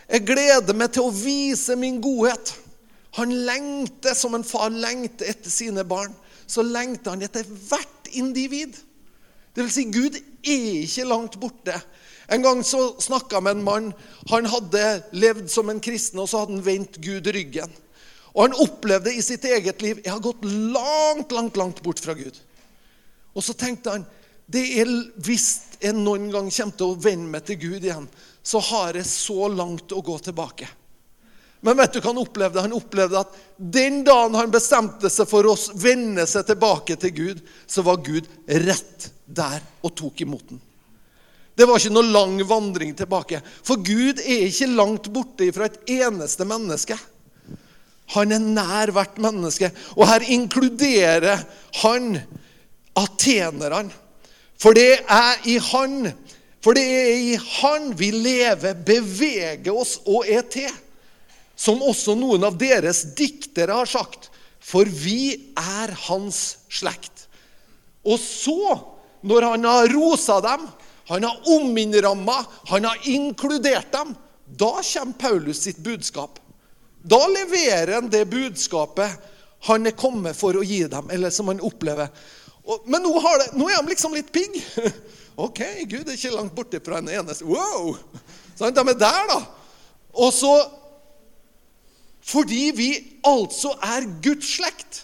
jeg 0.09 0.25
gleder 0.25 0.73
meg 0.73 0.93
til 0.93 1.05
å 1.05 1.13
vise 1.13 1.75
min 1.75 1.99
godhet. 2.01 2.53
Han 3.17 3.33
lengter 3.45 4.13
som 4.17 4.35
en 4.35 4.43
far 4.43 4.69
lengter 4.69 5.29
etter 5.29 5.49
sine 5.49 5.83
barn. 5.83 6.13
Så 6.47 6.61
lengter 6.65 7.11
han 7.11 7.21
etter 7.25 7.43
hvert 7.43 8.09
individ. 8.17 8.77
Det 9.59 9.65
vil 9.65 9.73
si, 9.75 9.83
Gud 9.91 10.13
er 10.15 10.83
ikke 10.85 11.03
langt 11.03 11.33
borte. 11.35 11.73
En 12.31 12.45
gang 12.45 12.61
så 12.63 12.93
snakka 13.03 13.35
jeg 13.35 13.43
med 13.43 13.57
en 13.57 13.63
mann. 13.65 13.89
Han 14.31 14.45
hadde 14.47 14.83
levd 15.19 15.49
som 15.51 15.67
en 15.67 15.81
kristen, 15.83 16.21
og 16.23 16.29
så 16.31 16.45
hadde 16.45 16.55
han 16.55 16.63
vendt 16.63 16.95
Gud 17.03 17.27
ryggen. 17.35 17.73
Og 18.31 18.45
han 18.45 18.55
opplevde 18.63 19.11
i 19.11 19.25
sitt 19.25 19.43
eget 19.43 19.83
liv 19.83 19.99
jeg 19.99 20.13
har 20.13 20.23
gått 20.23 20.45
langt, 20.47 21.35
langt, 21.35 21.59
langt 21.59 21.83
bort 21.83 21.99
fra 21.99 22.15
Gud. 22.15 22.39
Og 23.35 23.43
så 23.43 23.51
tenkte 23.51 23.97
han 23.97 24.07
det 24.47 24.63
er, 24.79 24.95
hvis 25.27 25.49
jeg 25.83 25.97
noen 25.97 26.31
gang 26.31 26.47
kommer 26.47 26.79
til 26.79 26.93
å 26.93 27.01
vende 27.03 27.27
meg 27.35 27.43
til 27.49 27.59
Gud 27.59 27.83
igjen, 27.83 28.07
så 28.39 28.63
har 28.63 28.95
jeg 28.95 29.11
så 29.11 29.51
langt 29.51 29.91
å 29.91 29.99
gå 29.99 30.15
tilbake. 30.23 30.71
Men 31.59 31.75
vet 31.77 31.93
du 31.93 31.99
hva 31.99 32.13
han 32.13 32.21
opplevde? 32.21 32.63
Han 32.63 32.77
opplevde 32.77 33.19
at 33.19 33.35
den 33.57 34.01
dagen 34.07 34.37
han 34.39 34.51
bestemte 34.53 35.11
seg 35.11 35.27
for 35.27 35.47
å 35.49 35.57
vende 35.79 36.23
seg 36.29 36.47
tilbake 36.47 36.95
til 37.01 37.13
Gud, 37.15 37.43
så 37.67 37.83
var 37.83 37.99
Gud 38.05 38.29
rett 38.47 39.09
der 39.27 39.59
og 39.83 39.95
tok 39.99 40.23
imot 40.23 40.45
den. 40.53 40.61
Det 41.59 41.67
var 41.67 41.75
ikke 41.75 41.91
noe 41.91 42.07
lang 42.07 42.37
vandring 42.47 42.93
tilbake. 42.95 43.41
For 43.43 43.81
Gud 43.83 44.21
er 44.23 44.45
ikke 44.45 44.69
langt 44.71 45.09
borte 45.11 45.49
fra 45.51 45.67
et 45.67 45.81
eneste 45.99 46.47
menneske. 46.47 46.95
Han 48.15 48.31
er 48.31 48.45
nær 48.45 48.93
hvert 48.95 49.19
menneske. 49.19 49.67
Og 49.99 50.07
her 50.07 50.23
inkluderer 50.31 51.43
han 51.81 52.13
atenerne. 52.95 53.91
For 54.59 54.75
det 54.75 55.01
er 55.03 55.43
i 55.47 55.59
han 55.71 56.13
For 56.59 56.75
det 56.75 56.83
er 56.83 57.11
i 57.15 57.35
han 57.39 57.93
vi 57.95 58.09
lever, 58.11 58.73
beveger 58.83 59.71
oss 59.71 59.93
og 60.03 60.27
er 60.27 60.41
til. 60.51 60.73
Som 61.59 61.81
også 61.83 62.15
noen 62.15 62.45
av 62.47 62.55
deres 62.59 63.03
diktere 63.19 63.75
har 63.81 63.89
sagt. 63.89 64.29
For 64.63 64.87
vi 64.87 65.51
er 65.59 65.91
hans 66.07 66.59
slekt. 66.71 67.25
Og 68.07 68.19
så, 68.21 68.77
når 69.27 69.47
han 69.53 69.67
har 69.67 69.91
rosa 69.91 70.39
dem, 70.45 70.67
han 71.09 71.25
har 71.25 71.51
ominnramma, 71.51 72.37
han 72.69 72.85
har 72.87 73.09
inkludert 73.09 73.91
dem, 73.91 74.13
da 74.45 74.77
kommer 74.83 75.19
Paulus 75.19 75.63
sitt 75.65 75.81
budskap. 75.83 76.39
Da 77.01 77.19
leverer 77.27 77.95
han 77.97 78.09
det 78.11 78.25
budskapet 78.29 79.27
han 79.67 79.87
er 79.87 79.95
kommet 79.97 80.37
for 80.39 80.55
å 80.55 80.63
gi 80.63 80.85
dem, 80.87 81.09
eller 81.11 81.33
som 81.33 81.49
han 81.51 81.59
opplever. 81.65 82.07
Men 82.85 83.03
nå, 83.03 83.11
det, 83.41 83.49
nå 83.57 83.67
er 83.67 83.81
de 83.81 83.91
liksom 83.91 84.15
litt 84.15 84.31
pigg. 84.31 84.59
OK, 85.45 85.61
Gud 85.89 86.07
er 86.07 86.15
ikke 86.15 86.35
langt 86.35 86.55
borte 86.55 86.81
fra 86.83 86.99
en 86.99 87.09
eneste 87.11 87.47
Wow! 87.47 87.95
Sånn, 88.59 88.75
de 88.75 88.83
er 88.83 88.99
der, 88.99 89.25
da. 89.29 89.39
Og 90.19 90.31
så 90.35 90.51
Fordi 92.25 92.71
vi 92.75 92.89
altså 93.27 93.73
er 93.85 94.07
Guds 94.23 94.55
slekt, 94.57 95.03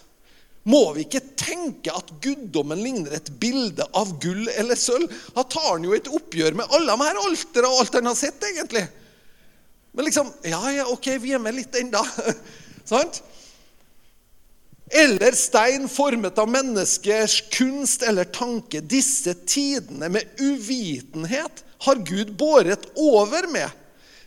må 0.65 0.81
vi 0.95 1.03
ikke 1.05 1.21
tenke 1.37 1.93
at 1.93 2.09
guddommen 2.23 2.79
ligner 2.81 3.13
et 3.13 3.29
bilde 3.41 3.85
av 3.93 4.15
gull 4.21 4.47
eller 4.57 4.77
sølv. 4.79 5.11
Da 5.35 5.43
tar 5.45 5.75
han 5.75 5.85
jo 5.85 5.93
et 5.93 6.09
oppgjør 6.09 6.57
med 6.57 6.73
alle 6.73 6.89
de 6.89 7.05
her 7.05 7.19
alterne 7.21 7.69
og 7.69 7.83
alt 7.83 7.97
han 7.99 8.09
har 8.09 8.17
sett, 8.17 8.41
egentlig. 8.49 8.85
Men 9.95 10.09
liksom 10.09 10.33
Ja, 10.43 10.61
ja, 10.73 10.87
OK, 10.89 11.07
vi 11.21 11.35
er 11.37 11.43
med 11.43 11.55
litt 11.59 11.77
ennå. 11.77 12.01
Sant? 12.91 13.21
Eller 14.89 15.33
stein 15.37 15.87
formet 15.89 16.37
av 16.37 16.49
menneskers 16.49 17.39
kunst 17.53 18.03
eller 18.05 18.25
tanke. 18.29 18.81
Disse 18.81 19.33
tidene 19.45 20.09
med 20.13 20.41
uvitenhet 20.41 21.63
har 21.85 22.01
Gud 22.05 22.35
båret 22.37 22.89
over 22.97 23.47
med. 23.53 23.69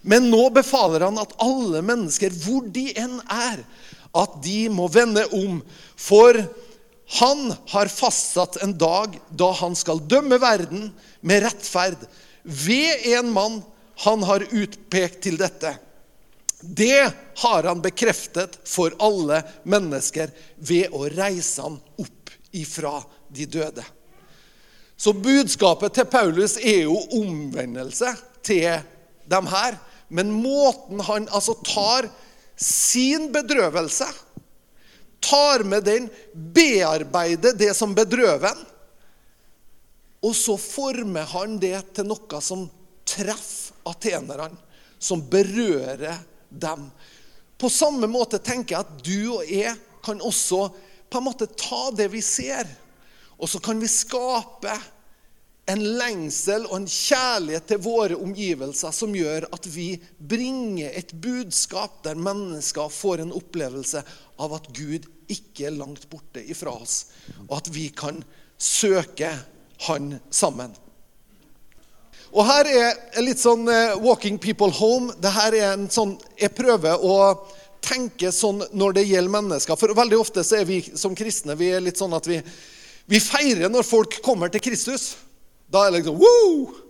Men 0.02 0.30
nå 0.30 0.48
befaler 0.54 1.06
han 1.06 1.18
at 1.20 1.34
alle 1.42 1.82
mennesker, 1.84 2.34
hvor 2.44 2.66
de 2.72 2.88
enn 2.98 3.18
er, 3.32 3.64
at 4.16 4.38
de 4.44 4.68
må 4.72 4.88
vende 4.92 5.24
om. 5.36 5.60
For 5.98 6.38
han 7.18 7.50
har 7.72 7.90
fastsatt 7.92 8.60
en 8.62 8.76
dag 8.78 9.16
da 9.30 9.50
han 9.62 9.76
skal 9.78 10.02
dømme 10.10 10.38
verden 10.42 10.90
med 11.20 11.44
rettferd 11.46 12.06
ved 12.42 13.06
en 13.16 13.32
mann 13.32 13.60
han 14.04 14.22
har 14.22 14.44
utpekt 14.50 15.22
til 15.26 15.38
dette. 15.40 15.74
Det 16.60 17.10
har 17.42 17.68
han 17.70 17.82
bekreftet 17.82 18.58
for 18.66 18.94
alle 19.02 19.42
mennesker 19.62 20.30
ved 20.56 20.94
å 20.94 21.06
reise 21.10 21.64
han 21.64 21.78
opp 21.98 22.32
ifra 22.56 22.98
de 23.34 23.46
døde. 23.46 23.84
Så 24.98 25.12
budskapet 25.14 25.94
til 25.94 26.08
Paulus 26.10 26.56
er 26.58 26.84
jo 26.88 26.98
omvendelse 27.20 28.10
til 28.42 28.80
dem 29.30 29.46
her. 29.50 29.76
Men 30.08 30.32
måten 30.32 31.00
han 31.04 31.28
altså 31.28 31.54
tar 31.66 32.08
sin 32.56 33.28
bedrøvelse, 33.32 34.06
tar 35.20 35.64
med 35.66 35.84
den, 35.86 36.08
bearbeider 36.32 37.56
det 37.58 37.74
som 37.76 37.94
bedrøver 37.94 38.48
han, 38.48 38.64
og 40.24 40.34
så 40.34 40.56
former 40.58 41.28
han 41.30 41.58
det 41.62 41.76
til 41.94 42.08
noe 42.08 42.40
som 42.42 42.66
treffer 43.06 43.76
atenerne, 43.88 44.56
som 44.98 45.22
berører 45.30 46.18
dem. 46.50 46.88
På 47.58 47.70
samme 47.70 48.08
måte 48.10 48.40
tenker 48.42 48.74
jeg 48.74 48.84
at 48.84 49.04
du 49.04 49.38
og 49.38 49.50
jeg 49.50 49.74
kan 50.04 50.20
også 50.24 50.66
på 51.08 51.20
en 51.20 51.26
måte 51.26 51.48
ta 51.54 51.88
det 51.96 52.08
vi 52.12 52.20
ser, 52.24 52.68
og 53.38 53.48
så 53.48 53.60
kan 53.62 53.78
vi 53.80 53.88
skape 53.90 54.74
en 55.68 55.82
lengsel 56.00 56.64
og 56.68 56.78
en 56.78 56.88
kjærlighet 56.88 57.66
til 57.68 57.82
våre 57.84 58.16
omgivelser 58.16 58.94
som 58.94 59.12
gjør 59.16 59.48
at 59.52 59.68
vi 59.68 59.90
bringer 60.18 60.94
et 60.96 61.12
budskap 61.20 62.00
der 62.06 62.16
mennesker 62.16 62.88
får 62.92 63.24
en 63.24 63.34
opplevelse 63.36 64.02
av 64.40 64.56
at 64.56 64.70
Gud 64.72 65.08
ikke 65.28 65.68
er 65.68 65.76
langt 65.76 66.08
borte 66.08 66.40
ifra 66.40 66.72
oss, 66.72 67.10
og 67.46 67.58
at 67.60 67.72
vi 67.74 67.88
kan 67.92 68.22
søke 68.58 69.36
Han 69.86 70.16
sammen. 70.34 70.72
Og 72.34 72.42
her 72.48 72.66
er 72.66 73.20
litt 73.22 73.38
sånn 73.38 73.62
uh, 73.70 73.94
'Walking 74.02 74.40
people 74.42 74.72
home'. 74.74 75.12
Det 75.22 75.30
her 75.30 75.54
er 75.54 75.68
en 75.76 75.86
sånn, 75.88 76.16
Jeg 76.34 76.50
prøver 76.50 76.98
å 76.98 77.46
tenke 77.80 78.32
sånn 78.34 78.64
når 78.72 78.96
det 78.98 79.06
gjelder 79.06 79.30
mennesker. 79.36 79.78
For 79.78 79.94
veldig 79.94 80.18
ofte 80.18 80.42
så 80.42 80.58
er 80.58 80.66
vi 80.66 80.80
som 80.98 81.14
kristne 81.14 81.54
vi 81.54 81.70
er 81.70 81.80
litt 81.80 82.00
sånn 82.00 82.16
at 82.18 82.26
vi, 82.26 82.40
vi 83.06 83.20
feirer 83.22 83.70
når 83.70 83.86
folk 83.86 84.18
kommer 84.24 84.50
til 84.50 84.66
Kristus. 84.66 85.14
Da 85.68 85.84
er 85.84 85.92
det 85.92 86.00
liksom 86.00 86.20
Woo! 86.20 86.84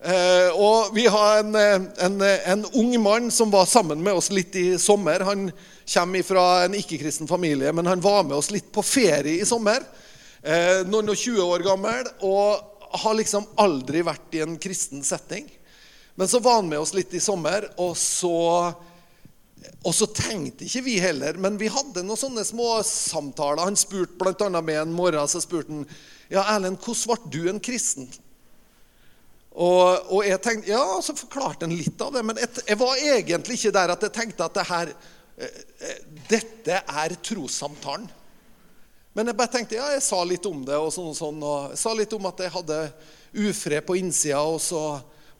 Eh, 0.00 0.56
og 0.56 0.94
vi 0.96 1.04
har 1.12 1.42
en, 1.42 1.54
eh, 1.60 1.82
en, 2.06 2.22
en, 2.24 2.62
ung 2.72 2.94
mann 3.02 3.28
som 3.30 3.50
var 3.52 3.66
sammen 3.68 4.00
med 4.02 4.16
oss 4.16 4.30
litt 4.32 4.56
i 4.56 4.78
sommer. 4.80 5.20
Han 5.28 5.50
kommer 5.84 6.24
fra 6.24 6.46
en 6.64 6.76
ikke-kristen 6.78 7.28
familie, 7.28 7.72
men 7.76 7.90
han 7.90 8.00
var 8.00 8.24
med 8.24 8.38
oss 8.38 8.48
litt 8.54 8.70
på 8.72 8.84
ferie 8.86 9.42
i 9.42 9.48
sommer. 9.48 9.84
Eh, 10.40 10.86
noen 10.88 11.12
og 11.12 11.20
20 11.20 11.44
år 11.44 11.66
gammel. 11.66 12.08
og 12.24 12.66
har 12.90 13.14
liksom 13.14 13.44
aldri 13.60 14.02
vært 14.02 14.34
i 14.34 14.42
en 14.42 14.56
kristen 14.58 15.02
setting. 15.06 15.46
Men 16.18 16.28
så 16.28 16.40
var 16.42 16.58
han 16.58 16.68
med 16.68 16.80
oss 16.82 16.94
litt 16.94 17.12
i 17.14 17.20
sommer, 17.22 17.68
og 17.78 17.92
så, 17.96 18.72
og 19.84 19.94
så 19.94 20.08
tenkte 20.10 20.66
ikke 20.66 20.82
vi 20.88 20.96
heller. 20.98 21.38
Men 21.38 21.58
vi 21.60 21.70
hadde 21.70 22.02
noen 22.02 22.18
sånne 22.18 22.44
små 22.44 22.80
samtaler. 22.86 23.62
Han 23.68 23.78
spurte 23.78 24.18
bl.a. 24.18 24.50
med 24.58 24.80
en 24.82 24.96
morgen 24.96 25.30
så 25.30 25.42
spurte 25.42 25.70
han, 25.70 25.86
ja, 26.30 26.44
Erlend, 26.54 26.78
hvordan 26.78 27.18
ble 27.26 27.32
du 27.34 27.48
en 27.50 27.62
kristen? 27.62 28.06
Og, 29.50 30.12
og 30.14 30.20
jeg 30.22 30.38
tenkte, 30.44 30.70
ja, 30.70 30.84
så 31.02 31.14
forklarte 31.18 31.66
han 31.66 31.74
litt 31.74 31.98
av 32.04 32.14
det, 32.14 32.22
men 32.26 32.38
jeg, 32.38 32.52
jeg 32.68 32.78
var 32.78 33.02
egentlig 33.02 33.58
ikke 33.58 33.74
der 33.74 33.92
at 33.96 34.06
jeg 34.06 34.14
tenkte 34.14 34.46
at 34.46 34.56
det 34.60 34.66
her, 34.68 34.92
eh, 35.36 35.60
eh, 35.88 36.02
dette 36.30 36.78
er 36.86 37.16
trossamtalen. 37.18 38.06
Men 39.10 39.26
jeg 39.26 39.38
bare 39.40 39.50
tenkte, 39.50 39.74
ja, 39.74 39.88
jeg 39.90 40.04
sa 40.06 40.20
litt 40.22 40.46
om 40.46 40.62
det, 40.62 40.76
og 40.78 40.92
sånn 40.94 41.10
og 41.10 41.18
sånn, 41.18 41.42
og 41.42 41.72
jeg 41.72 41.80
sa 41.82 41.94
litt 41.98 42.14
om 42.14 42.28
at 42.30 42.44
jeg 42.44 42.54
hadde 42.54 42.78
ufred 43.48 43.86
på 43.88 43.98
innsida, 43.98 44.38
og 44.38 44.62
så 44.62 44.84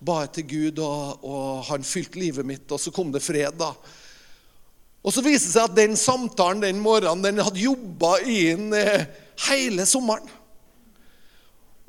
ba 0.03 0.25
jeg 0.25 0.33
til 0.41 0.47
Gud, 0.51 0.83
og, 0.83 1.23
og 1.23 1.63
han 1.69 1.87
fylte 1.87 2.19
livet 2.19 2.49
mitt, 2.49 2.67
og 2.75 2.83
så 2.83 2.91
kom 2.95 3.15
det 3.15 3.23
fred, 3.23 3.55
da. 3.61 3.71
Og 5.01 5.15
så 5.15 5.23
viste 5.25 5.49
det 5.49 5.55
seg 5.55 5.71
at 5.71 5.79
den 5.79 5.95
samtalen 5.97 6.67
den 6.67 6.83
morgenen 6.83 7.23
den 7.25 7.45
hadde 7.45 7.63
jobba 7.63 8.17
inn 8.27 8.75
eh, 8.77 9.07
hele 9.47 9.87
sommeren. 9.89 10.27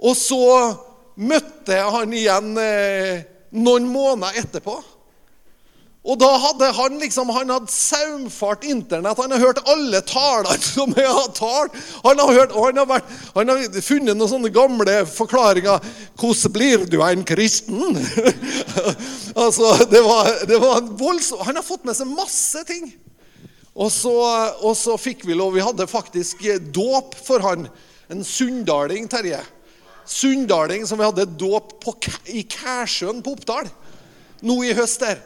Og 0.01 0.17
så 0.17 0.45
møtte 1.21 1.77
jeg 1.77 1.93
han 1.93 2.15
igjen 2.15 2.55
eh, 2.57 3.21
noen 3.51 3.85
måneder 3.91 4.41
etterpå. 4.41 4.79
Og 6.01 6.17
da 6.17 6.31
hadde 6.41 6.71
han 6.73 6.95
liksom, 6.97 7.29
han 7.29 7.51
hadde 7.53 7.69
saumfart 7.69 8.63
Internett. 8.65 9.19
Han 9.21 9.35
har 9.35 9.43
hørt 9.43 9.61
alle 9.69 9.99
talene 10.09 10.57
som 10.73 10.95
jeg 10.97 11.05
har 11.05 11.29
talt. 11.37 11.77
Han 12.01 12.23
har, 12.23 12.33
hørt, 12.39 12.55
han 12.57 12.81
har, 12.81 12.87
vært, 12.89 13.11
han 13.35 13.53
har 13.53 13.61
funnet 13.85 14.17
noen 14.17 14.31
sånne 14.31 14.53
gamle 14.53 14.97
forklaringer. 15.05 15.85
'Hvordan 16.17 16.55
blir 16.57 16.87
du 16.89 16.97
en 17.05 17.23
kristen?' 17.25 18.01
altså, 19.45 19.75
det 19.91 20.01
var, 20.01 20.33
det 20.49 20.57
var 20.61 20.81
voldsomt. 20.89 21.45
Han 21.45 21.61
har 21.61 21.69
fått 21.69 21.85
med 21.85 21.97
seg 21.97 22.09
masse 22.09 22.65
ting. 22.65 22.89
Og 23.77 23.93
så, 23.93 24.17
og 24.65 24.73
så 24.75 24.97
fikk 24.99 25.21
vi 25.23 25.37
lov 25.37 25.53
Vi 25.55 25.63
hadde 25.63 25.85
faktisk 25.87 26.41
dåp 26.73 27.13
for 27.23 27.45
han. 27.45 27.69
En 28.11 28.25
sunndaling, 28.25 29.05
Terje 29.07 29.39
sunndaling 30.11 30.83
som 30.87 30.99
vi 30.99 31.07
hadde 31.07 31.29
dåp 31.39 31.77
på, 31.83 31.95
i 32.31 32.43
Kærsjøen 32.43 33.23
på 33.23 33.35
Oppdal 33.37 33.69
nå 34.45 34.57
i 34.65 34.73
høst 34.75 35.03
der. 35.03 35.21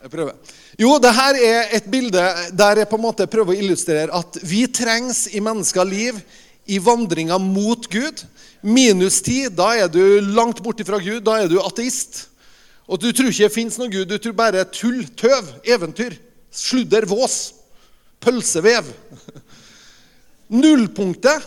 Jeg 0.00 0.12
prøver. 0.12 0.36
Jo, 0.80 0.94
det 1.02 1.12
her 1.12 1.36
er 1.44 1.74
et 1.76 1.88
bilde 1.92 2.22
der 2.56 2.80
jeg 2.80 2.88
på 2.88 2.96
en 2.96 3.04
måte 3.04 3.28
prøver 3.28 3.52
å 3.52 3.60
illustrere 3.60 4.14
at 4.16 4.38
vi 4.46 4.62
trengs 4.72 5.26
i 5.36 5.42
mennesker 5.44 5.84
liv 5.84 6.20
i 6.70 6.78
vandringa 6.80 7.36
mot 7.42 7.88
Gud. 7.92 8.24
Minus 8.62 9.20
ti, 9.24 9.42
da 9.48 9.74
er 9.76 9.92
du 9.92 10.00
langt 10.32 10.62
borte 10.64 10.86
fra 10.88 11.00
Gud. 11.02 11.22
Da 11.26 11.40
er 11.42 11.50
du 11.52 11.58
ateist. 11.60 12.26
Og 12.88 13.00
du 13.00 13.10
tror 13.12 13.28
ikke 13.30 13.48
det 13.48 13.54
fins 13.54 13.76
noe 13.80 13.92
Gud. 13.92 14.08
Du 14.08 14.16
tror 14.16 14.36
bare 14.36 14.64
tull, 14.72 15.02
tøv, 15.16 15.52
eventyr, 15.68 16.16
sludder, 16.52 17.06
vås, 17.08 17.38
pølsevev. 18.24 18.88
Nullpunktet 20.60 21.44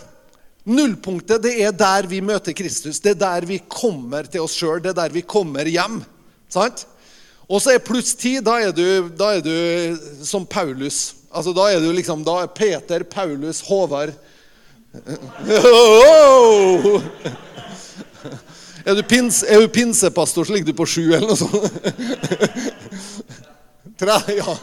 Nullpunktet 0.64 1.42
det 1.44 1.58
er 1.60 1.72
der 1.76 2.06
vi 2.08 2.22
møter 2.24 2.56
Kristus. 2.56 3.00
Det 3.00 3.10
er 3.12 3.20
der 3.20 3.44
vi 3.48 3.58
kommer 3.68 4.24
til 4.24 4.40
oss 4.46 4.56
sjøl. 4.56 4.80
Det 4.80 4.94
er 4.94 5.00
der 5.02 5.12
vi 5.12 5.20
kommer 5.20 5.68
hjem. 5.68 6.00
Sant? 6.48 6.86
Og 7.44 7.60
så 7.60 7.74
er 7.74 7.82
pluss 7.84 8.14
ti. 8.16 8.38
Da 8.40 8.72
da 8.72 9.26
er 9.34 9.42
du 9.44 9.98
som 10.24 10.46
Paulus. 10.46 11.14
Altså, 11.34 11.52
da 11.52 11.68
er 11.68 11.80
du 11.82 11.92
liksom 11.92 12.24
da 12.24 12.42
er 12.44 12.54
Peter, 12.54 13.04
Paulus, 13.04 13.60
Håvard! 13.68 14.14
Er 18.84 18.92
du, 18.92 19.00
pins, 19.08 19.38
er 19.48 19.62
du 19.62 19.68
pinsepastor, 19.72 20.44
så 20.44 20.52
ligger 20.52 20.68
du 20.68 20.76
på 20.76 20.84
sju, 20.84 21.06
eller 21.16 21.30
noe 21.30 21.40
sånt. 21.40 21.72
Tre, 24.00 24.18
ja. 24.36 24.56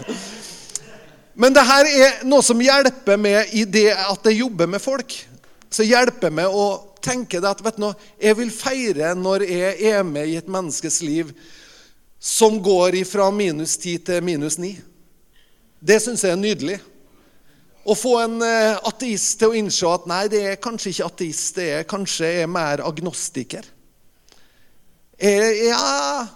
Men 1.34 1.50
det 1.56 1.64
her 1.66 1.90
er 1.90 2.20
noe 2.30 2.46
som 2.46 2.62
hjelper 2.62 3.18
med 3.18 3.50
i 3.58 3.66
det 3.66 3.90
at 3.96 4.22
jeg 4.30 4.44
jobber 4.44 4.70
med 4.70 4.78
folk 4.84 5.16
så 5.72 5.86
hjelper 5.88 6.34
meg 6.36 6.52
å 6.52 6.66
tenke 7.02 7.40
det 7.42 7.50
at 7.50 7.64
vet 7.64 7.80
du, 7.80 7.90
jeg 8.22 8.38
vil 8.38 8.52
feire 8.54 9.16
når 9.18 9.48
jeg 9.48 9.92
er 9.94 10.06
med 10.06 10.30
i 10.30 10.38
et 10.40 10.52
menneskes 10.52 11.02
liv 11.06 11.32
som 12.22 12.60
går 12.62 13.00
fra 13.10 13.32
minus 13.34 13.78
10 13.80 14.04
til 14.06 14.24
minus 14.26 14.60
9. 14.62 14.76
Det 15.82 15.98
syns 16.04 16.26
jeg 16.28 16.36
er 16.36 16.42
nydelig. 16.42 16.78
Å 17.82 17.96
få 17.98 18.18
en 18.22 18.36
eh, 18.46 18.78
ateist 18.86 19.40
til 19.42 19.50
å 19.50 19.58
innse 19.58 19.90
at 19.90 20.04
nei, 20.10 20.28
det 20.30 20.42
er 20.52 20.60
kanskje 20.62 20.92
ikke 20.92 21.08
ateist, 21.08 21.56
det 21.58 21.70
er 21.80 21.88
kanskje 21.90 22.28
jeg 22.28 22.44
er 22.44 22.52
mer 22.52 22.84
agnostiker. 22.86 23.66
Jeg, 25.22 25.56
ja, 25.72 26.28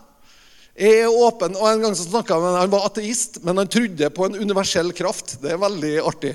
jeg 0.74 1.04
er 1.04 1.14
åpen. 1.14 1.54
Og 1.60 1.70
En 1.70 1.86
gang 1.86 1.94
så 1.98 2.08
snakka 2.08 2.40
han 2.42 2.58
han 2.64 2.74
var 2.74 2.88
ateist, 2.90 3.44
men 3.46 3.62
han 3.62 3.70
trodde 3.70 4.10
på 4.10 4.26
en 4.26 4.40
universell 4.42 4.90
kraft. 4.98 5.38
Det 5.44 5.54
er 5.54 5.62
veldig 5.62 5.94
artig. 6.02 6.34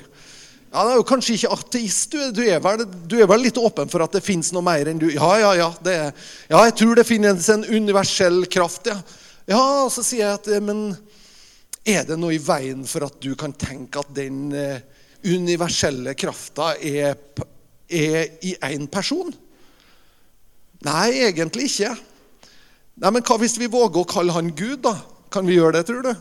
Ja, 0.70 0.84
Det 0.84 0.92
er 0.92 0.98
jo 1.00 1.06
kanskje 1.06 1.34
ikke 1.34 1.56
ateist. 1.56 2.12
Du, 2.12 2.18
du, 2.34 2.44
er 2.46 2.60
vel, 2.62 2.84
du, 2.86 3.16
er 3.18 3.28
vel, 3.30 3.42
litt 3.42 3.58
åpen 3.58 3.90
for 3.90 4.04
at 4.04 4.14
det 4.14 4.22
fins 4.22 4.52
noe 4.54 4.62
mer 4.62 4.90
enn 4.90 5.00
du 5.02 5.08
Ja, 5.10 5.30
ja, 5.42 5.50
ja. 5.58 5.70
Er, 5.90 6.12
ja, 6.46 6.62
jeg 6.68 6.76
tror 6.78 7.00
det 7.00 7.08
finnes 7.08 7.48
en 7.50 7.66
universell 7.66 8.44
kraft. 8.50 8.86
Ja, 8.86 9.00
ja 9.50 9.64
og 9.82 9.90
så 9.94 10.06
sier 10.06 10.28
jeg 10.28 10.38
at 10.38 10.50
eh, 10.54 10.62
Men 10.62 10.92
er 11.82 12.06
det 12.06 12.20
noe 12.20 12.36
i 12.36 12.42
veien 12.42 12.86
for 12.86 13.08
at 13.08 13.18
du 13.24 13.32
kan 13.40 13.56
tenke 13.56 14.02
at 14.02 14.10
den 14.14 14.50
uh, 14.52 14.78
universelle 15.26 16.12
krafta 16.14 16.74
er, 16.76 17.16
er 17.88 18.18
i 18.46 18.52
én 18.68 18.84
person? 18.92 19.32
Nei, 20.86 21.08
egentlig 21.24 21.66
ikke. 21.70 21.94
Nei, 23.00 23.14
Men 23.16 23.24
hva 23.26 23.40
hvis 23.40 23.58
vi 23.58 23.72
våger 23.72 24.04
å 24.04 24.08
kalle 24.08 24.36
han 24.36 24.52
Gud, 24.54 24.84
da? 24.86 24.94
Kan 25.32 25.48
vi 25.48 25.56
gjøre 25.56 25.80
det, 25.80 25.88
tror 25.88 26.04
du? 26.04 26.12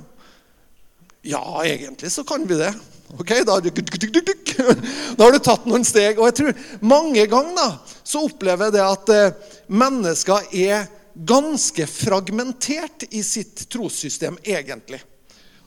Ja, 1.27 1.43
egentlig 1.67 2.09
så 2.15 2.23
kan 2.25 2.47
vi 2.49 2.57
det. 2.57 2.71
Ok, 3.17 3.31
da, 3.45 3.57
da, 5.17 5.23
har 5.23 5.31
du 5.33 5.39
tatt 5.41 5.65
noen 5.65 5.85
steg. 5.87 6.19
Og 6.19 6.29
jeg 6.29 6.37
tror 6.39 6.63
mange 6.85 7.25
ganger 7.29 7.55
da, 7.57 7.67
så 8.05 8.25
opplever 8.27 8.69
jeg 8.69 8.77
det 8.77 8.85
at 8.85 9.13
eh, 9.15 9.53
mennesker 9.73 10.51
er 10.53 10.89
ganske 11.19 11.87
fragmentert 11.89 13.07
i 13.09 13.23
sitt 13.25 13.65
trossystem, 13.71 14.37
egentlig. 14.43 15.01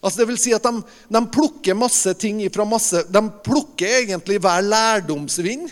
Altså 0.02 0.22
det 0.22 0.28
vil 0.32 0.40
si 0.40 0.54
at 0.54 0.64
de, 0.66 0.82
de 1.14 1.22
plukker 1.30 1.78
masse 1.78 2.10
ting 2.18 2.40
fra 2.50 2.64
masse 2.66 3.04
De 3.06 3.20
plukker 3.46 4.00
egentlig 4.00 4.40
hver 4.42 4.64
lærdomsvind. 4.66 5.68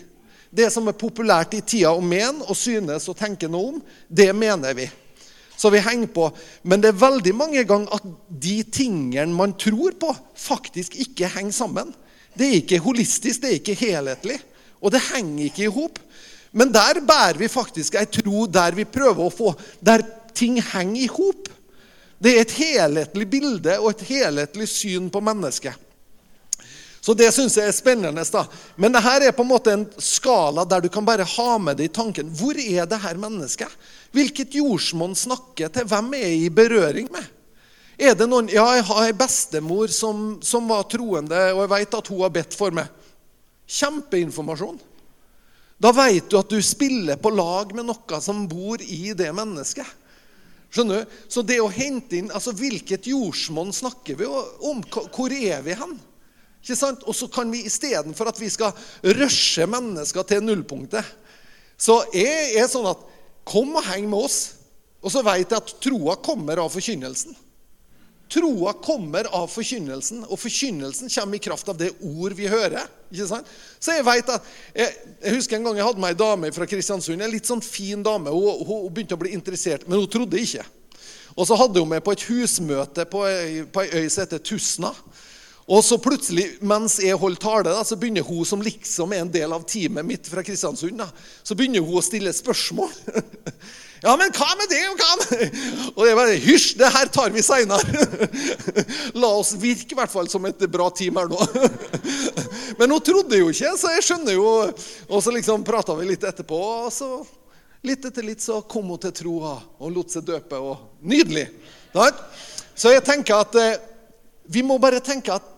Det 0.51 0.69
som 0.75 0.87
er 0.91 0.99
populært 0.99 1.55
i 1.55 1.63
tida 1.63 1.93
og 1.95 2.03
men 2.07 2.43
og 2.43 2.59
synes 2.59 3.09
og 3.11 3.19
tenker 3.19 3.51
noe 3.51 3.77
om, 3.77 3.81
det 4.07 4.31
mener 4.35 4.75
vi 4.75 4.87
så 5.61 5.71
vi 5.73 5.83
henger 5.85 6.09
på. 6.15 6.29
Men 6.63 6.81
det 6.81 6.93
er 6.93 7.03
veldig 7.03 7.35
mange 7.37 7.65
ganger 7.69 7.99
at 7.99 8.07
de 8.43 8.61
tingene 8.73 9.37
man 9.37 9.53
tror 9.61 9.97
på, 10.01 10.15
faktisk 10.41 10.97
ikke 11.05 11.29
henger 11.35 11.57
sammen. 11.57 11.91
Det 12.33 12.47
er 12.47 12.61
ikke 12.63 12.81
holistisk, 12.81 13.43
det 13.43 13.51
er 13.51 13.59
ikke 13.59 13.77
helhetlig. 13.77 14.39
Og 14.81 14.95
det 14.95 15.03
henger 15.11 15.51
ikke 15.51 15.67
i 15.67 15.75
hop. 15.75 15.99
Men 16.57 16.73
der 16.73 17.03
bærer 17.07 17.39
vi 17.39 17.51
faktisk 17.51 17.99
ei 18.01 18.09
tro 18.11 18.47
der 18.51 18.75
vi 18.75 18.89
prøver 18.89 19.23
å 19.27 19.35
få 19.35 19.53
Der 19.85 20.03
ting 20.35 20.57
henger 20.63 21.03
i 21.03 21.11
hop. 21.11 21.51
Det 22.21 22.33
er 22.33 22.43
et 22.45 22.57
helhetlig 22.57 23.27
bilde 23.31 23.77
og 23.81 23.91
et 23.93 24.07
helhetlig 24.09 24.69
syn 24.69 25.09
på 25.13 25.23
mennesket. 25.25 25.77
Så 27.01 27.15
det 27.17 27.31
syns 27.33 27.57
jeg 27.57 27.71
er 27.71 27.75
spennende. 27.75 28.25
da. 28.33 28.45
Men 28.77 28.93
det 28.93 29.01
her 29.01 29.25
er 29.25 29.33
på 29.33 29.43
en 29.43 29.49
måte 29.49 29.73
en 29.73 29.87
skala 29.97 30.67
der 30.69 30.85
du 30.85 30.89
kan 30.93 31.05
bare 31.05 31.25
ha 31.25 31.59
med 31.59 31.79
deg 31.81 31.89
i 31.89 31.95
tanken. 31.95 32.29
Hvor 32.29 32.59
er 32.61 32.87
det 32.87 33.01
her 33.01 33.17
mennesket? 33.17 33.73
Hvilket 34.13 34.55
jordsmonn 34.55 35.17
snakker 35.17 35.73
til? 35.73 35.89
Hvem 35.89 36.13
er 36.15 36.27
jeg 36.27 36.43
i 36.45 36.51
berøring 36.53 37.09
med? 37.13 37.25
Er 38.01 38.15
det 38.17 38.29
noen, 38.29 38.49
Ja, 38.49 38.65
jeg 38.77 38.85
har 38.89 39.07
ei 39.07 39.17
bestemor 39.17 39.89
som, 39.93 40.39
som, 40.43 40.69
var 40.69 40.87
troende, 40.89 41.41
og 41.53 41.65
jeg 41.65 41.73
vet 41.73 41.97
at 41.99 42.09
hun 42.09 42.23
har 42.25 42.33
bedt 42.33 42.57
for 42.57 42.73
meg. 42.73 42.89
Kjempeinformasjon. 43.69 44.79
Da 45.81 45.93
vet 45.97 46.29
du 46.29 46.37
at 46.37 46.53
du 46.53 46.61
spiller 46.65 47.17
på 47.21 47.33
lag 47.33 47.73
med 47.77 47.89
noe 47.89 48.21
som 48.21 48.45
bor 48.49 48.81
i 48.81 49.13
det 49.17 49.31
mennesket. 49.37 49.89
Skjønner 50.71 51.03
du? 51.03 51.19
Så 51.29 51.43
det 51.43 51.59
å 51.61 51.73
hente 51.73 52.19
inn 52.21 52.29
altså 52.31 52.53
Hvilket 52.55 53.09
jordsmonn 53.11 53.73
snakker 53.75 54.21
vi 54.21 54.29
om? 54.29 54.85
Hvor 54.85 55.33
er 55.33 55.65
vi 55.65 55.75
hen? 55.75 55.97
Ikke 56.61 56.77
sant? 56.77 57.05
Og 57.09 57.17
så 57.17 57.29
kan 57.33 57.51
vi 57.53 57.65
istedenfor 57.69 58.31
at 58.31 58.41
vi 58.41 58.51
skal 58.53 58.77
rushe 59.17 59.67
mennesker 59.69 60.27
til 60.29 60.45
nullpunktet, 60.45 61.17
så 61.81 62.03
er 62.13 62.53
det 62.59 62.69
sånn 62.73 62.91
at 62.91 63.07
Kom 63.51 63.73
og 63.75 63.87
heng 63.89 64.05
med 64.07 64.29
oss. 64.29 64.41
Og 65.01 65.11
så 65.11 65.23
vet 65.25 65.49
jeg 65.49 65.57
at 65.57 65.71
troa 65.83 66.15
kommer 66.21 66.61
av 66.61 66.69
forkynnelsen. 66.71 67.33
Troa 68.31 68.77
kommer 68.79 69.27
av 69.35 69.49
forkynnelsen, 69.51 70.21
og 70.29 70.39
forkynnelsen 70.39 71.11
kommer 71.11 71.39
i 71.39 71.43
kraft 71.43 71.71
av 71.73 71.79
det 71.81 71.89
ord 71.99 72.37
vi 72.39 72.47
hører. 72.47 72.85
ikke 73.11 73.27
sant? 73.27 73.49
Så 73.81 73.97
Jeg 73.97 74.05
vet 74.07 74.29
at, 74.31 74.51
jeg, 74.75 74.93
jeg 75.25 75.35
husker 75.35 75.57
en 75.57 75.67
gang 75.67 75.81
jeg 75.81 75.89
hadde 75.89 76.05
med 76.05 76.13
ei 76.13 76.21
dame 76.21 76.53
fra 76.55 76.69
Kristiansund. 76.69 77.19
En 77.19 77.33
litt 77.33 77.49
sånn 77.49 77.65
fin 77.65 78.05
dame. 78.07 78.31
Hun, 78.31 78.61
hun, 78.61 78.85
hun, 78.85 78.93
begynte 78.95 79.19
å 79.19 79.23
bli 79.25 79.33
interessert, 79.35 79.89
men 79.89 79.99
hun 79.99 80.13
trodde 80.13 80.39
ikke. 80.39 80.63
Og 81.35 81.49
så 81.49 81.59
hadde 81.59 81.83
hun 81.83 81.91
meg 81.91 82.05
på 82.07 82.15
et 82.15 82.29
husmøte 82.29 83.09
på 83.11 83.25
ei, 83.27 83.65
på 83.67 83.83
ei 83.83 84.05
øy 84.05 84.07
som 84.13 84.23
heter 84.23 84.45
Tusna. 84.47 84.93
Og 85.71 85.85
så 85.87 86.01
plutselig, 86.03 86.49
mens 86.67 86.97
jeg 86.99 87.19
holder 87.19 87.43
tale, 87.43 87.75
da, 87.77 87.85
så 87.87 87.99
begynner 87.99 88.27
hun 88.27 88.47
som 88.49 88.63
liksom 88.65 89.13
er 89.15 89.23
en 89.23 89.31
del 89.31 89.53
av 89.55 89.63
teamet 89.71 90.07
mitt 90.07 90.27
fra 90.27 90.43
Kristiansund, 90.43 90.99
da, 90.99 91.07
så 91.47 91.55
begynner 91.55 91.85
hun 91.85 92.01
å 92.01 92.05
stille 92.05 92.35
spørsmål. 92.35 92.91
Ja, 94.01 94.15
men 94.17 94.31
hva 94.33 94.47
med 94.57 94.71
det, 94.73 94.79
og 94.89 94.97
hva 94.97 95.17
med? 95.21 95.57
Og 95.95 95.99
det 96.01 96.13
er 96.13 96.17
bare 96.17 96.37
Hysj, 96.41 96.71
det 96.81 96.89
her 96.89 97.11
tar 97.13 97.35
vi 97.35 97.43
seinere. 97.45 98.07
La 99.21 99.29
oss 99.37 99.51
virke 99.61 99.93
i 99.93 99.99
hvert 99.99 100.13
fall 100.13 100.31
som 100.33 100.47
et 100.49 100.65
bra 100.73 100.87
team 100.97 101.19
her 101.21 101.29
nå. 101.29 101.37
Men 102.79 102.95
hun 102.95 103.05
trodde 103.05 103.43
jo 103.43 103.51
ikke, 103.53 103.75
så 103.77 103.93
jeg 103.93 104.07
skjønner 104.07 104.39
jo 104.39 104.47
Og 104.49 105.19
så 105.21 105.35
liksom 105.35 105.67
prata 105.69 105.93
vi 105.99 106.09
litt 106.09 106.25
etterpå, 106.25 106.63
og 106.87 106.89
så 106.95 107.11
Litt 107.85 108.05
etter 108.05 108.25
litt 108.25 108.43
så 108.45 108.59
kom 108.69 108.89
hun 108.93 109.01
til 109.01 109.13
troa 109.17 109.55
og 109.81 109.93
lot 109.93 110.13
seg 110.13 110.27
døpe. 110.29 110.57
og 110.57 111.05
Nydelig! 111.05 111.47
Så 112.77 112.93
jeg 112.93 113.05
tenker 113.05 113.41
at 113.41 113.57
eh, 113.57 113.79
vi 114.53 114.61
må 114.67 114.77
bare 114.83 115.01
tenke 115.05 115.33
at 115.33 115.50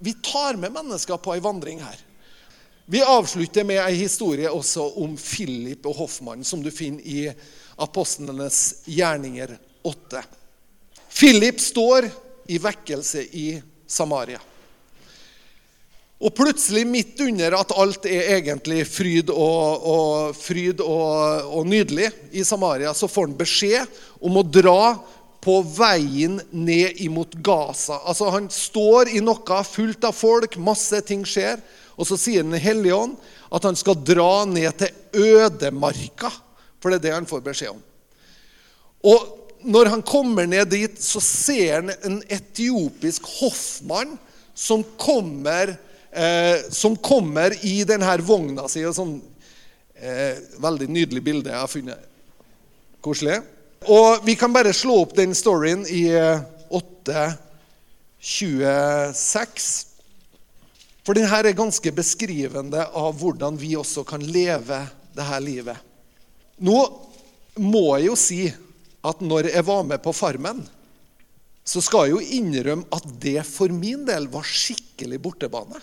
vi 0.00 0.14
tar 0.24 0.56
med 0.56 0.72
mennesker 0.72 1.20
på 1.20 1.34
ei 1.36 1.42
vandring 1.44 1.82
her. 1.84 1.98
Vi 2.90 3.02
avslutter 3.04 3.64
med 3.68 3.78
ei 3.84 3.94
historie 4.00 4.50
også 4.50 4.86
om 4.98 5.12
Philip 5.20 5.84
og 5.86 5.98
Hoffmann, 6.00 6.44
som 6.44 6.62
du 6.64 6.72
finner 6.74 7.04
i 7.04 7.28
Apostlenes 7.78 8.80
gjerninger 8.88 9.52
8. 9.86 10.22
Philip 11.12 11.60
står 11.60 12.08
i 12.50 12.58
vekkelse 12.58 13.26
i 13.36 13.46
Samaria. 13.86 14.40
Og 16.20 16.34
plutselig, 16.36 16.82
midt 16.88 17.20
under 17.24 17.54
at 17.56 17.76
alt 17.80 18.08
er 18.08 18.34
egentlig 18.40 18.82
fryd 18.88 19.30
og, 19.32 19.86
og, 19.92 20.34
fryd 20.36 20.82
og, 20.84 21.46
og 21.60 21.68
nydelig 21.68 22.10
i 22.36 22.44
Samaria, 22.44 22.92
så 22.96 23.08
får 23.08 23.28
han 23.28 23.38
beskjed 23.38 24.02
om 24.20 24.36
å 24.36 24.44
dra 24.44 24.82
på 25.40 25.60
veien 25.64 26.38
ned 26.52 27.00
imot 27.00 27.34
Gaza. 27.40 28.00
Altså 28.04 28.28
Han 28.30 28.50
står 28.52 29.12
i 29.16 29.22
noe 29.24 29.62
fullt 29.64 30.04
av 30.04 30.16
folk, 30.16 30.56
masse 30.60 31.00
ting 31.08 31.24
skjer. 31.24 31.60
Og 31.96 32.08
så 32.08 32.16
sier 32.20 32.44
Den 32.44 32.60
hellige 32.60 32.96
ånd 32.96 33.16
at 33.50 33.66
han 33.66 33.76
skal 33.76 33.98
dra 34.04 34.44
ned 34.48 34.72
til 34.78 35.26
ødemarka. 35.34 36.30
For 36.80 36.92
det 36.92 37.00
er 37.00 37.06
det 37.08 37.14
han 37.18 37.28
får 37.28 37.44
beskjed 37.44 37.74
om. 37.74 37.82
Og 39.10 39.36
når 39.60 39.90
han 39.92 40.02
kommer 40.06 40.46
ned 40.48 40.70
dit, 40.72 40.96
så 41.02 41.20
ser 41.20 41.80
han 41.80 41.92
en 42.06 42.20
etiopisk 42.32 43.26
hoffmann 43.40 44.16
som 44.56 44.84
kommer 45.00 45.74
eh, 46.10 46.70
som 46.70 46.96
kommer 46.96 47.56
i 47.64 47.82
denne 47.84 48.16
vogna 48.24 48.68
si. 48.68 48.84
og 48.84 48.96
sånn 48.96 49.16
eh, 49.96 50.40
Veldig 50.60 50.88
nydelig 50.88 51.24
bilde 51.24 51.52
jeg 51.52 51.60
har 51.60 51.70
funnet. 51.70 52.06
Koselig. 53.04 53.40
Og 53.88 54.24
vi 54.26 54.36
kan 54.36 54.52
bare 54.52 54.74
slå 54.76 54.98
opp 55.06 55.14
den 55.16 55.32
storyen 55.36 55.86
i 55.88 56.12
8.26. 56.12 57.14
Eh, 58.60 59.14
For 61.00 61.16
denne 61.16 61.38
er 61.40 61.56
ganske 61.56 61.92
beskrivende 61.96 62.84
av 62.84 63.16
hvordan 63.22 63.56
vi 63.60 63.72
også 63.80 64.04
kan 64.04 64.20
leve 64.20 64.82
dette 65.16 65.40
livet. 65.40 65.78
Nå 66.60 66.76
må 67.60 67.86
jeg 67.96 68.10
jo 68.10 68.18
si 68.20 68.42
at 69.00 69.24
når 69.24 69.48
jeg 69.54 69.64
var 69.64 69.86
med 69.88 70.02
på 70.04 70.12
Farmen, 70.12 70.60
så 71.64 71.80
skal 71.80 72.08
jeg 72.08 72.12
jo 72.18 72.36
innrømme 72.36 72.88
at 72.92 73.06
det 73.22 73.40
for 73.48 73.72
min 73.72 74.04
del 74.04 74.28
var 74.32 74.44
skikkelig 74.44 75.20
bortebane. 75.24 75.80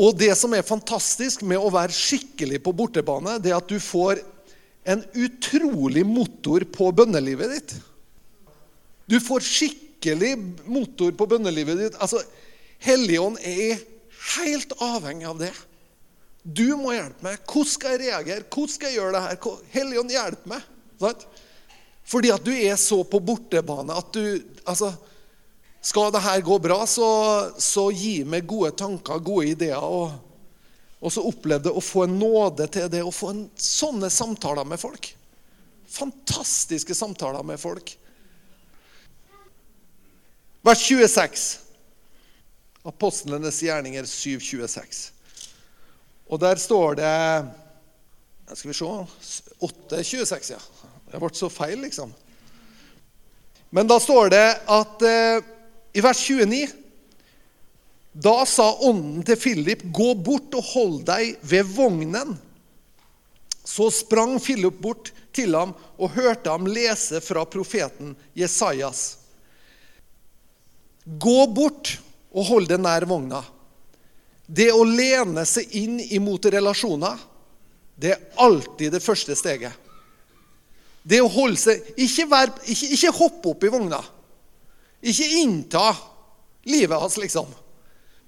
Og 0.00 0.14
det 0.16 0.32
som 0.38 0.54
er 0.54 0.66
fantastisk 0.66 1.42
med 1.42 1.58
å 1.58 1.72
være 1.74 1.94
skikkelig 1.94 2.60
på 2.62 2.72
bortebane, 2.76 3.40
det 3.42 3.50
er 3.50 3.58
at 3.58 3.68
du 3.68 3.80
får 3.82 4.22
en 4.84 5.02
utrolig 5.12 6.04
motor 6.06 6.64
på 6.72 6.90
bønnelivet 6.96 7.54
ditt. 7.54 7.74
Du 9.10 9.18
får 9.20 9.44
skikkelig 9.44 10.36
motor 10.70 11.12
på 11.18 11.26
bønnelivet 11.30 11.82
ditt. 11.84 11.98
Altså, 12.00 12.22
Helligånd 12.80 13.36
er 13.44 13.80
helt 14.36 14.72
avhengig 14.80 15.26
av 15.28 15.40
det. 15.42 15.52
Du 16.42 16.72
må 16.80 16.94
hjelpe 16.94 17.26
meg. 17.26 17.42
Hvordan 17.44 17.72
skal 17.74 17.96
jeg 17.96 18.02
reagere? 18.06 18.46
Hvordan 18.48 18.72
skal 18.72 18.88
jeg 18.88 18.96
gjøre 18.96 19.12
det 19.16 19.24
her? 19.26 19.64
Helligånd, 19.74 20.14
hjelp 20.14 20.46
meg. 20.48 20.68
Sant? 21.02 21.26
Fordi 22.10 22.32
at 22.32 22.46
du 22.46 22.50
er 22.54 22.78
så 22.80 23.02
på 23.06 23.20
bortebane 23.22 23.94
at 23.94 24.08
du 24.16 24.40
altså, 24.64 24.94
skal 25.84 26.10
det 26.14 26.24
her 26.24 26.40
gå 26.44 26.56
bra, 26.62 26.80
så, 26.88 27.10
så 27.60 27.86
gi 27.92 28.22
meg 28.28 28.48
gode 28.48 28.72
tanker, 28.80 29.20
gode 29.24 29.52
ideer. 29.52 29.84
Og, 29.84 30.16
og 31.00 31.12
så 31.12 31.24
opplevde 31.24 31.72
å 31.72 31.80
få 31.80 32.04
en 32.04 32.18
nåde 32.20 32.66
til 32.72 32.90
det, 32.92 33.00
å 33.02 33.14
få 33.14 33.32
en, 33.32 33.44
sånne 33.56 34.10
samtaler 34.12 34.68
med 34.68 34.80
folk. 34.80 35.08
Fantastiske 35.90 36.94
samtaler 36.94 37.44
med 37.46 37.60
folk. 37.60 37.94
Vers 40.66 40.82
26. 40.84 41.46
Apostlenes 42.84 43.62
gjerninger 43.64 44.04
7,26. 44.04 45.00
Og 46.30 46.40
der 46.40 46.60
står 46.60 47.00
det 47.00 47.14
Skal 48.54 48.70
vi 48.70 48.76
se 48.76 48.84
8,26, 48.84 50.52
ja. 50.52 50.60
Det 51.10 51.18
ble 51.18 51.30
så 51.34 51.48
feil, 51.50 51.80
liksom. 51.82 52.12
Men 53.70 53.88
da 53.90 53.96
står 54.02 54.30
det 54.34 54.46
at 54.70 55.02
eh, 55.06 55.42
i 55.94 56.02
vers 56.02 56.20
29 56.22 56.66
Da 58.12 58.42
sa 58.46 58.72
ånden 58.82 59.22
til 59.22 59.36
Philip, 59.38 59.82
'Gå 59.82 60.14
bort 60.14 60.54
og 60.54 60.64
hold 60.74 61.02
deg 61.06 61.36
ved 61.42 61.66
vognen.' 61.76 62.38
Så 63.64 63.90
sprang 63.90 64.40
Philip 64.40 64.80
bort 64.82 65.12
til 65.32 65.54
ham 65.54 65.74
og 65.98 66.10
hørte 66.10 66.50
ham 66.50 66.66
lese 66.66 67.20
fra 67.22 67.44
profeten 67.46 68.16
Jesajas. 68.34 69.18
Gå 71.06 71.46
bort 71.54 71.98
og 72.34 72.48
hold 72.48 72.66
deg 72.70 72.80
nær 72.82 73.06
vogna. 73.06 73.44
Det 74.46 74.72
å 74.74 74.82
lene 74.82 75.44
seg 75.46 75.70
inn 75.78 76.00
imot 76.00 76.48
relasjoner, 76.50 77.18
det 77.94 78.16
er 78.16 78.26
alltid 78.42 78.96
det 78.96 79.02
første 79.04 79.36
steget. 79.38 79.72
Det 81.02 81.20
å 81.22 81.30
holde 81.32 81.56
seg 81.56 81.94
Ikke, 81.96 82.26
vær, 82.28 82.50
ikke, 82.66 82.88
ikke 82.96 83.16
hoppe 83.16 83.52
opp 83.54 83.64
i 83.64 83.70
vogna. 83.72 84.00
Ikke 85.00 85.28
innta 85.40 85.94
livet 86.68 87.00
hans, 87.00 87.16
liksom. 87.16 87.48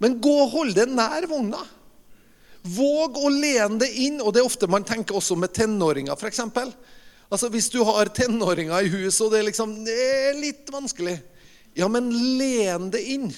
Men 0.02 0.18
gå 0.22 0.32
og 0.44 0.50
hold 0.56 0.74
deg 0.76 0.90
nær 0.90 1.28
vogna. 1.30 1.62
Våg 2.62 3.18
å 3.18 3.30
lene 3.30 3.78
det 3.82 3.90
inn. 4.02 4.18
Og 4.22 4.34
det 4.34 4.42
er 4.42 4.48
ofte 4.48 4.70
man 4.70 4.86
tenker 4.86 5.18
også 5.18 5.36
med 5.38 5.54
tenåringer, 5.54 6.18
f.eks. 6.18 6.42
Altså, 7.32 7.48
hvis 7.54 7.70
du 7.72 7.80
har 7.86 8.10
tenåringer 8.12 8.84
i 8.84 8.90
huset, 8.92 9.22
og 9.24 9.32
det 9.32 9.40
er, 9.40 9.46
liksom, 9.48 9.76
det 9.86 9.94
er 9.96 10.34
litt 10.36 10.68
vanskelig 10.72 11.16
Ja, 11.78 11.86
men 11.88 12.10
len 12.36 12.90
det 12.92 13.00
inn 13.14 13.30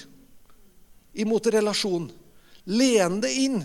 imot 1.15 1.47
relasjon. 1.53 2.09
Len 2.67 3.21
det 3.23 3.31
inn. 3.39 3.61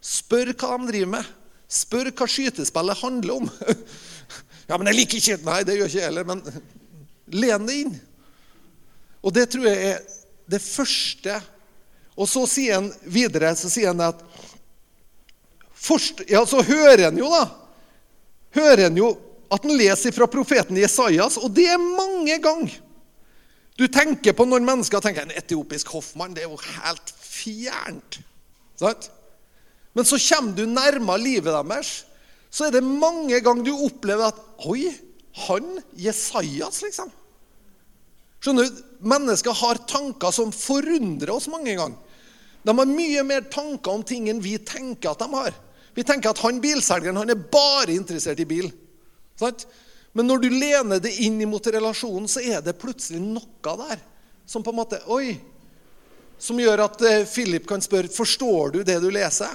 Spør 0.00 0.54
hva 0.54 0.78
de 0.78 0.88
driver 0.92 1.10
med. 1.18 1.34
Spør 1.68 2.08
hva 2.14 2.28
skytespillet 2.30 3.02
handler 3.02 3.42
om. 3.42 3.50
ja, 4.70 4.78
men 4.78 4.88
jeg 4.88 5.00
liker 5.00 5.20
ikke 5.20 5.50
Nei, 5.50 5.58
det 5.66 5.76
gjør 5.76 5.90
ikke 5.90 5.98
jeg 6.00 6.08
heller. 6.08 6.30
Men 6.30 6.40
len 7.36 7.68
det 7.68 7.76
inn. 7.82 7.92
Og 9.26 9.34
det 9.34 9.48
tror 9.52 9.68
jeg 9.68 9.92
er 9.92 10.00
det 10.48 10.62
første. 10.62 11.40
Og 12.16 12.28
så 12.30 12.46
sier 12.48 12.80
han 12.80 12.90
videre 13.02 13.52
så 13.58 13.70
sier 13.70 13.92
han 13.92 14.02
at 14.06 14.22
forst, 15.76 16.24
Ja, 16.30 16.42
så 16.48 16.62
hører 16.64 17.10
han 17.10 17.20
jo, 17.20 17.28
da. 17.30 17.44
Hører 18.56 18.88
han 18.88 18.98
jo 18.98 19.12
at 19.52 19.62
han 19.62 19.76
leser 19.78 20.14
fra 20.14 20.26
profeten 20.30 20.78
Jesajas, 20.80 21.36
og 21.38 21.52
det 21.54 21.68
er 21.70 21.78
mange 21.78 22.38
ganger. 22.42 22.80
Du 23.76 23.84
tenker 23.92 24.32
på 24.32 24.46
noen 24.48 24.64
mennesker 24.66 25.02
tenker 25.04 25.26
en 25.26 25.36
etiopisk 25.36 25.92
hoffmann. 25.92 26.32
Det 26.34 26.46
er 26.46 26.48
jo 26.48 26.56
helt 26.56 27.12
fjernt. 27.20 28.18
Sant? 28.80 29.10
Men 29.96 30.08
så 30.08 30.18
kommer 30.20 30.56
du 30.56 30.64
nærmere 30.68 31.22
livet 31.22 31.52
deres, 31.52 31.92
så 32.50 32.66
er 32.66 32.76
det 32.76 32.84
mange 32.84 33.38
ganger 33.44 33.66
du 33.66 33.86
opplever 33.86 34.30
at 34.30 34.40
Oi, 34.68 34.88
han 35.46 35.76
Jesajas, 36.00 36.80
liksom. 36.86 37.12
Skjønner 38.40 38.68
du? 38.68 38.82
Mennesker 39.06 39.52
har 39.52 39.82
tanker 39.88 40.32
som 40.32 40.52
forundrer 40.54 41.34
oss 41.34 41.50
mange 41.52 41.74
ganger. 41.76 42.05
De 42.66 42.74
har 42.74 42.88
mye 42.90 43.22
mer 43.22 43.46
tanker 43.52 43.94
om 43.94 44.02
ting 44.02 44.26
enn 44.30 44.42
vi 44.42 44.56
tenker 44.58 45.12
at 45.12 45.22
de 45.22 45.28
har. 45.30 45.54
Vi 45.94 46.04
tenker 46.04 46.32
at 46.32 46.40
han 46.42 46.58
bilselgeren 46.60 47.20
han 47.20 47.30
er 47.30 47.44
bare 47.50 47.94
interessert 47.94 48.42
i 48.42 48.48
bil. 48.48 48.72
Sant? 49.38 49.68
Men 50.16 50.26
når 50.26 50.42
du 50.42 50.48
lener 50.50 51.00
det 51.02 51.12
inn 51.22 51.38
mot 51.48 51.66
relasjonen, 51.70 52.26
så 52.28 52.42
er 52.42 52.64
det 52.64 52.78
plutselig 52.80 53.20
noe 53.22 53.76
der 53.84 54.02
som 54.48 54.64
på 54.64 54.72
en 54.72 54.80
måte 54.80 55.02
Oi! 55.12 55.36
Som 56.38 56.58
gjør 56.60 56.82
at 56.84 57.00
eh, 57.06 57.24
Philip 57.24 57.64
kan 57.68 57.80
spørre 57.80 58.12
forstår 58.12 58.74
du 58.74 58.82
det 58.84 58.98
du 59.00 59.08
leser. 59.14 59.52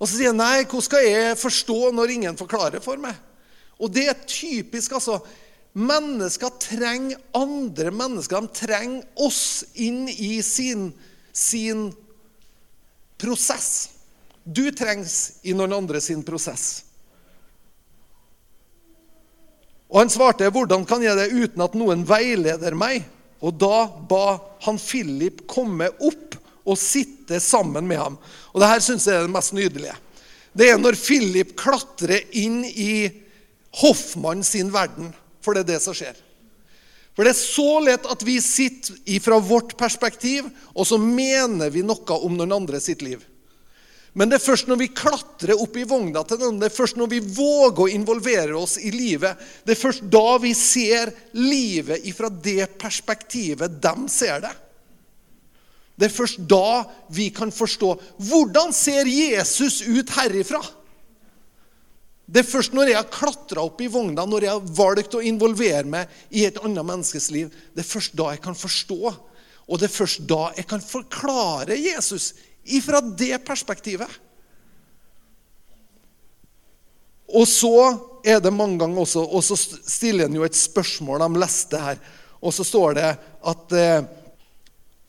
Og 0.00 0.08
så 0.08 0.14
sier 0.14 0.32
han 0.32 0.40
nei, 0.40 0.62
hvordan 0.62 0.86
skal 0.86 1.04
jeg 1.04 1.36
forstå 1.36 1.78
når 1.92 2.12
ingen 2.14 2.38
forklarer 2.40 2.80
for 2.80 3.00
meg? 3.02 3.18
Og 3.80 3.92
det 3.92 4.06
er 4.08 4.22
typisk, 4.24 4.94
altså. 4.96 5.18
Mennesker 5.76 6.54
trenger 6.60 7.20
andre 7.36 7.92
mennesker. 7.92 8.40
De 8.40 8.60
trenger 8.62 9.04
oss 9.20 9.62
inn 9.76 10.06
i 10.08 10.38
sin, 10.44 10.88
sin 11.36 11.90
prosess. 13.20 13.90
Du 14.44 14.64
trengs 14.72 15.40
i 15.42 15.54
noen 15.54 15.76
andre 15.76 16.00
sin 16.00 16.24
prosess. 16.26 16.84
Og 19.90 19.98
Han 19.98 20.10
svarte, 20.10 20.50
'Hvordan 20.50 20.86
kan 20.86 21.02
jeg 21.02 21.16
det 21.16 21.32
uten 21.32 21.62
at 21.62 21.74
noen 21.74 22.04
veileder 22.06 22.74
meg?' 22.74 23.04
Og 23.42 23.56
da 23.56 23.86
ba 23.86 24.38
han 24.60 24.78
Philip 24.78 25.46
komme 25.48 25.88
opp 25.88 26.36
og 26.64 26.78
sitte 26.78 27.40
sammen 27.40 27.86
med 27.88 27.98
ham. 27.98 28.18
Og 28.52 28.60
det 28.60 28.68
her 28.68 28.82
syns 28.84 29.06
jeg 29.08 29.16
er 29.16 29.24
det 29.24 29.32
mest 29.32 29.54
nydelige. 29.56 29.96
Det 30.52 30.68
er 30.68 30.78
når 30.78 30.98
Philip 30.98 31.54
klatrer 31.56 32.20
inn 32.36 32.64
i 32.64 33.08
Hoffmann 33.80 34.44
sin 34.44 34.72
verden. 34.72 35.14
For 35.40 35.54
det 35.54 35.64
er 35.64 35.72
det 35.72 35.82
som 35.82 35.96
skjer. 35.96 36.18
For 37.20 37.28
det 37.28 37.34
er 37.34 37.36
så 37.36 37.72
lett 37.84 38.06
at 38.08 38.22
vi 38.24 38.38
sitter 38.40 39.18
fra 39.20 39.36
vårt 39.44 39.74
perspektiv, 39.76 40.46
og 40.72 40.86
så 40.88 40.96
mener 40.96 41.68
vi 41.68 41.82
noe 41.84 42.16
om 42.16 42.32
noen 42.32 42.54
andre 42.56 42.78
sitt 42.80 43.02
liv. 43.04 43.20
Men 44.16 44.30
det 44.30 44.38
er 44.38 44.46
først 44.46 44.70
når 44.70 44.78
vi 44.80 44.86
klatrer 44.96 45.60
opp 45.60 45.76
i 45.76 45.84
vogna 45.84 46.22
til 46.24 46.40
noen, 46.40 46.56
det 46.56 46.70
er 46.70 46.78
først 46.78 46.96
når 46.96 47.10
vi 47.12 47.18
våger 47.20 47.82
å 47.84 47.90
involvere 47.92 48.56
oss 48.56 48.78
i 48.80 48.88
livet, 48.94 49.36
det 49.68 49.76
er 49.76 49.82
først 49.82 50.08
da 50.08 50.38
vi 50.40 50.54
ser 50.56 51.12
livet 51.36 52.08
ifra 52.08 52.32
det 52.32 52.70
perspektivet 52.80 53.76
de 53.84 53.94
ser 54.08 54.40
det. 54.46 54.56
Det 56.00 56.08
er 56.08 56.16
først 56.16 56.40
da 56.48 56.86
vi 57.12 57.28
kan 57.36 57.52
forstå 57.52 57.92
hvordan 58.30 58.72
ser 58.72 59.04
Jesus 59.04 59.82
ut 59.84 60.16
herifra. 60.16 60.64
Det 62.30 62.44
er 62.44 62.46
først 62.46 62.74
når 62.76 62.92
jeg 62.92 62.98
har 63.00 63.10
klatra 63.10 63.62
opp 63.66 63.80
i 63.82 63.88
vogna, 63.90 64.22
når 64.28 64.46
jeg 64.46 64.54
har 64.54 64.74
valgt 64.78 65.16
å 65.18 65.22
involvere 65.26 65.82
meg 65.90 66.10
i 66.30 66.44
et 66.46 66.60
annet 66.62 66.86
menneskes 66.86 67.26
liv, 67.34 67.50
det 67.74 67.82
er 67.82 67.88
først 67.90 68.14
da 68.18 68.28
jeg 68.30 68.42
kan 68.44 68.54
forstå. 68.54 69.14
Og 69.66 69.80
det 69.80 69.88
er 69.88 69.94
først 69.96 70.22
da 70.30 70.44
jeg 70.54 70.68
kan 70.70 70.82
forklare 70.82 71.78
Jesus 71.78 72.32
ifra 72.70 73.00
det 73.02 73.34
perspektivet. 73.46 74.10
Og 77.34 77.46
så 77.50 77.74
er 78.26 78.40
det 78.42 78.50
mange 78.50 78.80
ganger 78.80 79.04
også 79.04 79.22
Og 79.22 79.44
så 79.46 79.54
stiller 79.54 80.26
en 80.26 80.34
jo 80.34 80.42
et 80.42 80.56
spørsmål. 80.58 81.22
De 81.22 81.38
leste 81.38 81.78
her. 81.78 82.00
Og 82.42 82.54
så 82.54 82.66
står 82.66 82.96
det 82.98 83.10
at 83.52 83.76
eh, 83.76 84.08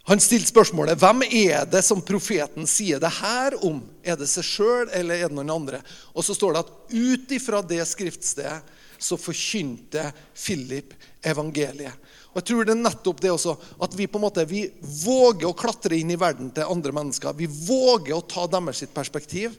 han 0.09 0.21
stilte 0.21 0.49
spørsmålet 0.49 0.97
hvem 0.97 1.21
er 1.27 1.67
det 1.69 1.83
som 1.85 2.01
profeten 2.01 2.65
sier 2.69 3.01
det 3.01 3.11
her 3.19 3.53
om. 3.65 3.83
Er 4.01 4.17
det 4.17 4.29
seg 4.31 4.47
sjøl, 4.47 4.87
eller 4.97 5.19
er 5.19 5.29
det 5.29 5.37
noen 5.37 5.53
andre? 5.53 5.81
Og 6.15 6.25
så 6.25 6.33
står 6.37 6.55
det 6.55 6.63
at 6.63 6.71
ut 6.95 7.35
ifra 7.37 7.61
det 7.61 7.83
skriftstedet 7.85 8.79
så 9.01 9.17
forkynte 9.17 10.07
Philip 10.37 10.93
evangeliet. 11.25 11.93
Og 12.31 12.39
jeg 12.39 12.47
tror 12.47 12.65
det 12.65 12.73
er 12.75 12.81
nettopp 12.81 13.21
det 13.21 13.31
også, 13.33 13.55
at 13.83 13.95
vi 13.97 14.07
på 14.07 14.19
en 14.19 14.23
måte, 14.23 14.45
vi 14.47 14.63
våger 15.03 15.49
å 15.49 15.55
klatre 15.57 15.97
inn 15.97 16.13
i 16.13 16.19
verden 16.19 16.51
til 16.55 16.69
andre 16.69 16.93
mennesker. 16.95 17.35
Vi 17.37 17.49
våger 17.49 18.15
å 18.15 18.25
ta 18.29 18.45
deres 18.49 18.85
perspektiv. 18.93 19.57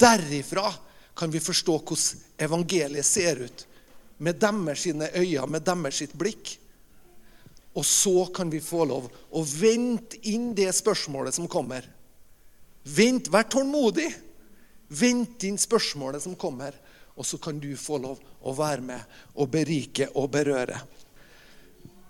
Derifra 0.00 0.70
kan 1.18 1.30
vi 1.30 1.42
forstå 1.42 1.74
hvordan 1.82 2.22
evangeliet 2.48 3.06
ser 3.06 3.42
ut. 3.44 3.66
Med 4.24 4.40
deres 4.40 4.86
sine 4.86 5.10
øyne, 5.14 5.50
med 5.52 5.66
deres 5.66 6.00
sitt 6.00 6.14
blikk. 6.18 6.56
Og 7.76 7.84
så 7.86 8.26
kan 8.34 8.50
vi 8.50 8.60
få 8.64 8.84
lov 8.88 9.08
å 9.08 9.42
vente 9.44 10.18
inn 10.30 10.52
det 10.56 10.70
spørsmålet 10.76 11.36
som 11.36 11.48
kommer. 11.50 11.84
Vent, 12.88 13.28
Vær 13.28 13.48
tålmodig. 13.50 14.08
Vent 14.88 15.44
inn 15.44 15.58
spørsmålet 15.60 16.24
som 16.24 16.36
kommer. 16.38 16.76
Og 17.18 17.26
så 17.26 17.38
kan 17.42 17.58
du 17.60 17.70
få 17.76 17.98
lov 18.00 18.22
å 18.40 18.54
være 18.56 18.84
med 18.88 19.18
og 19.34 19.50
berike 19.52 20.08
og 20.14 20.30
berøre. 20.32 20.78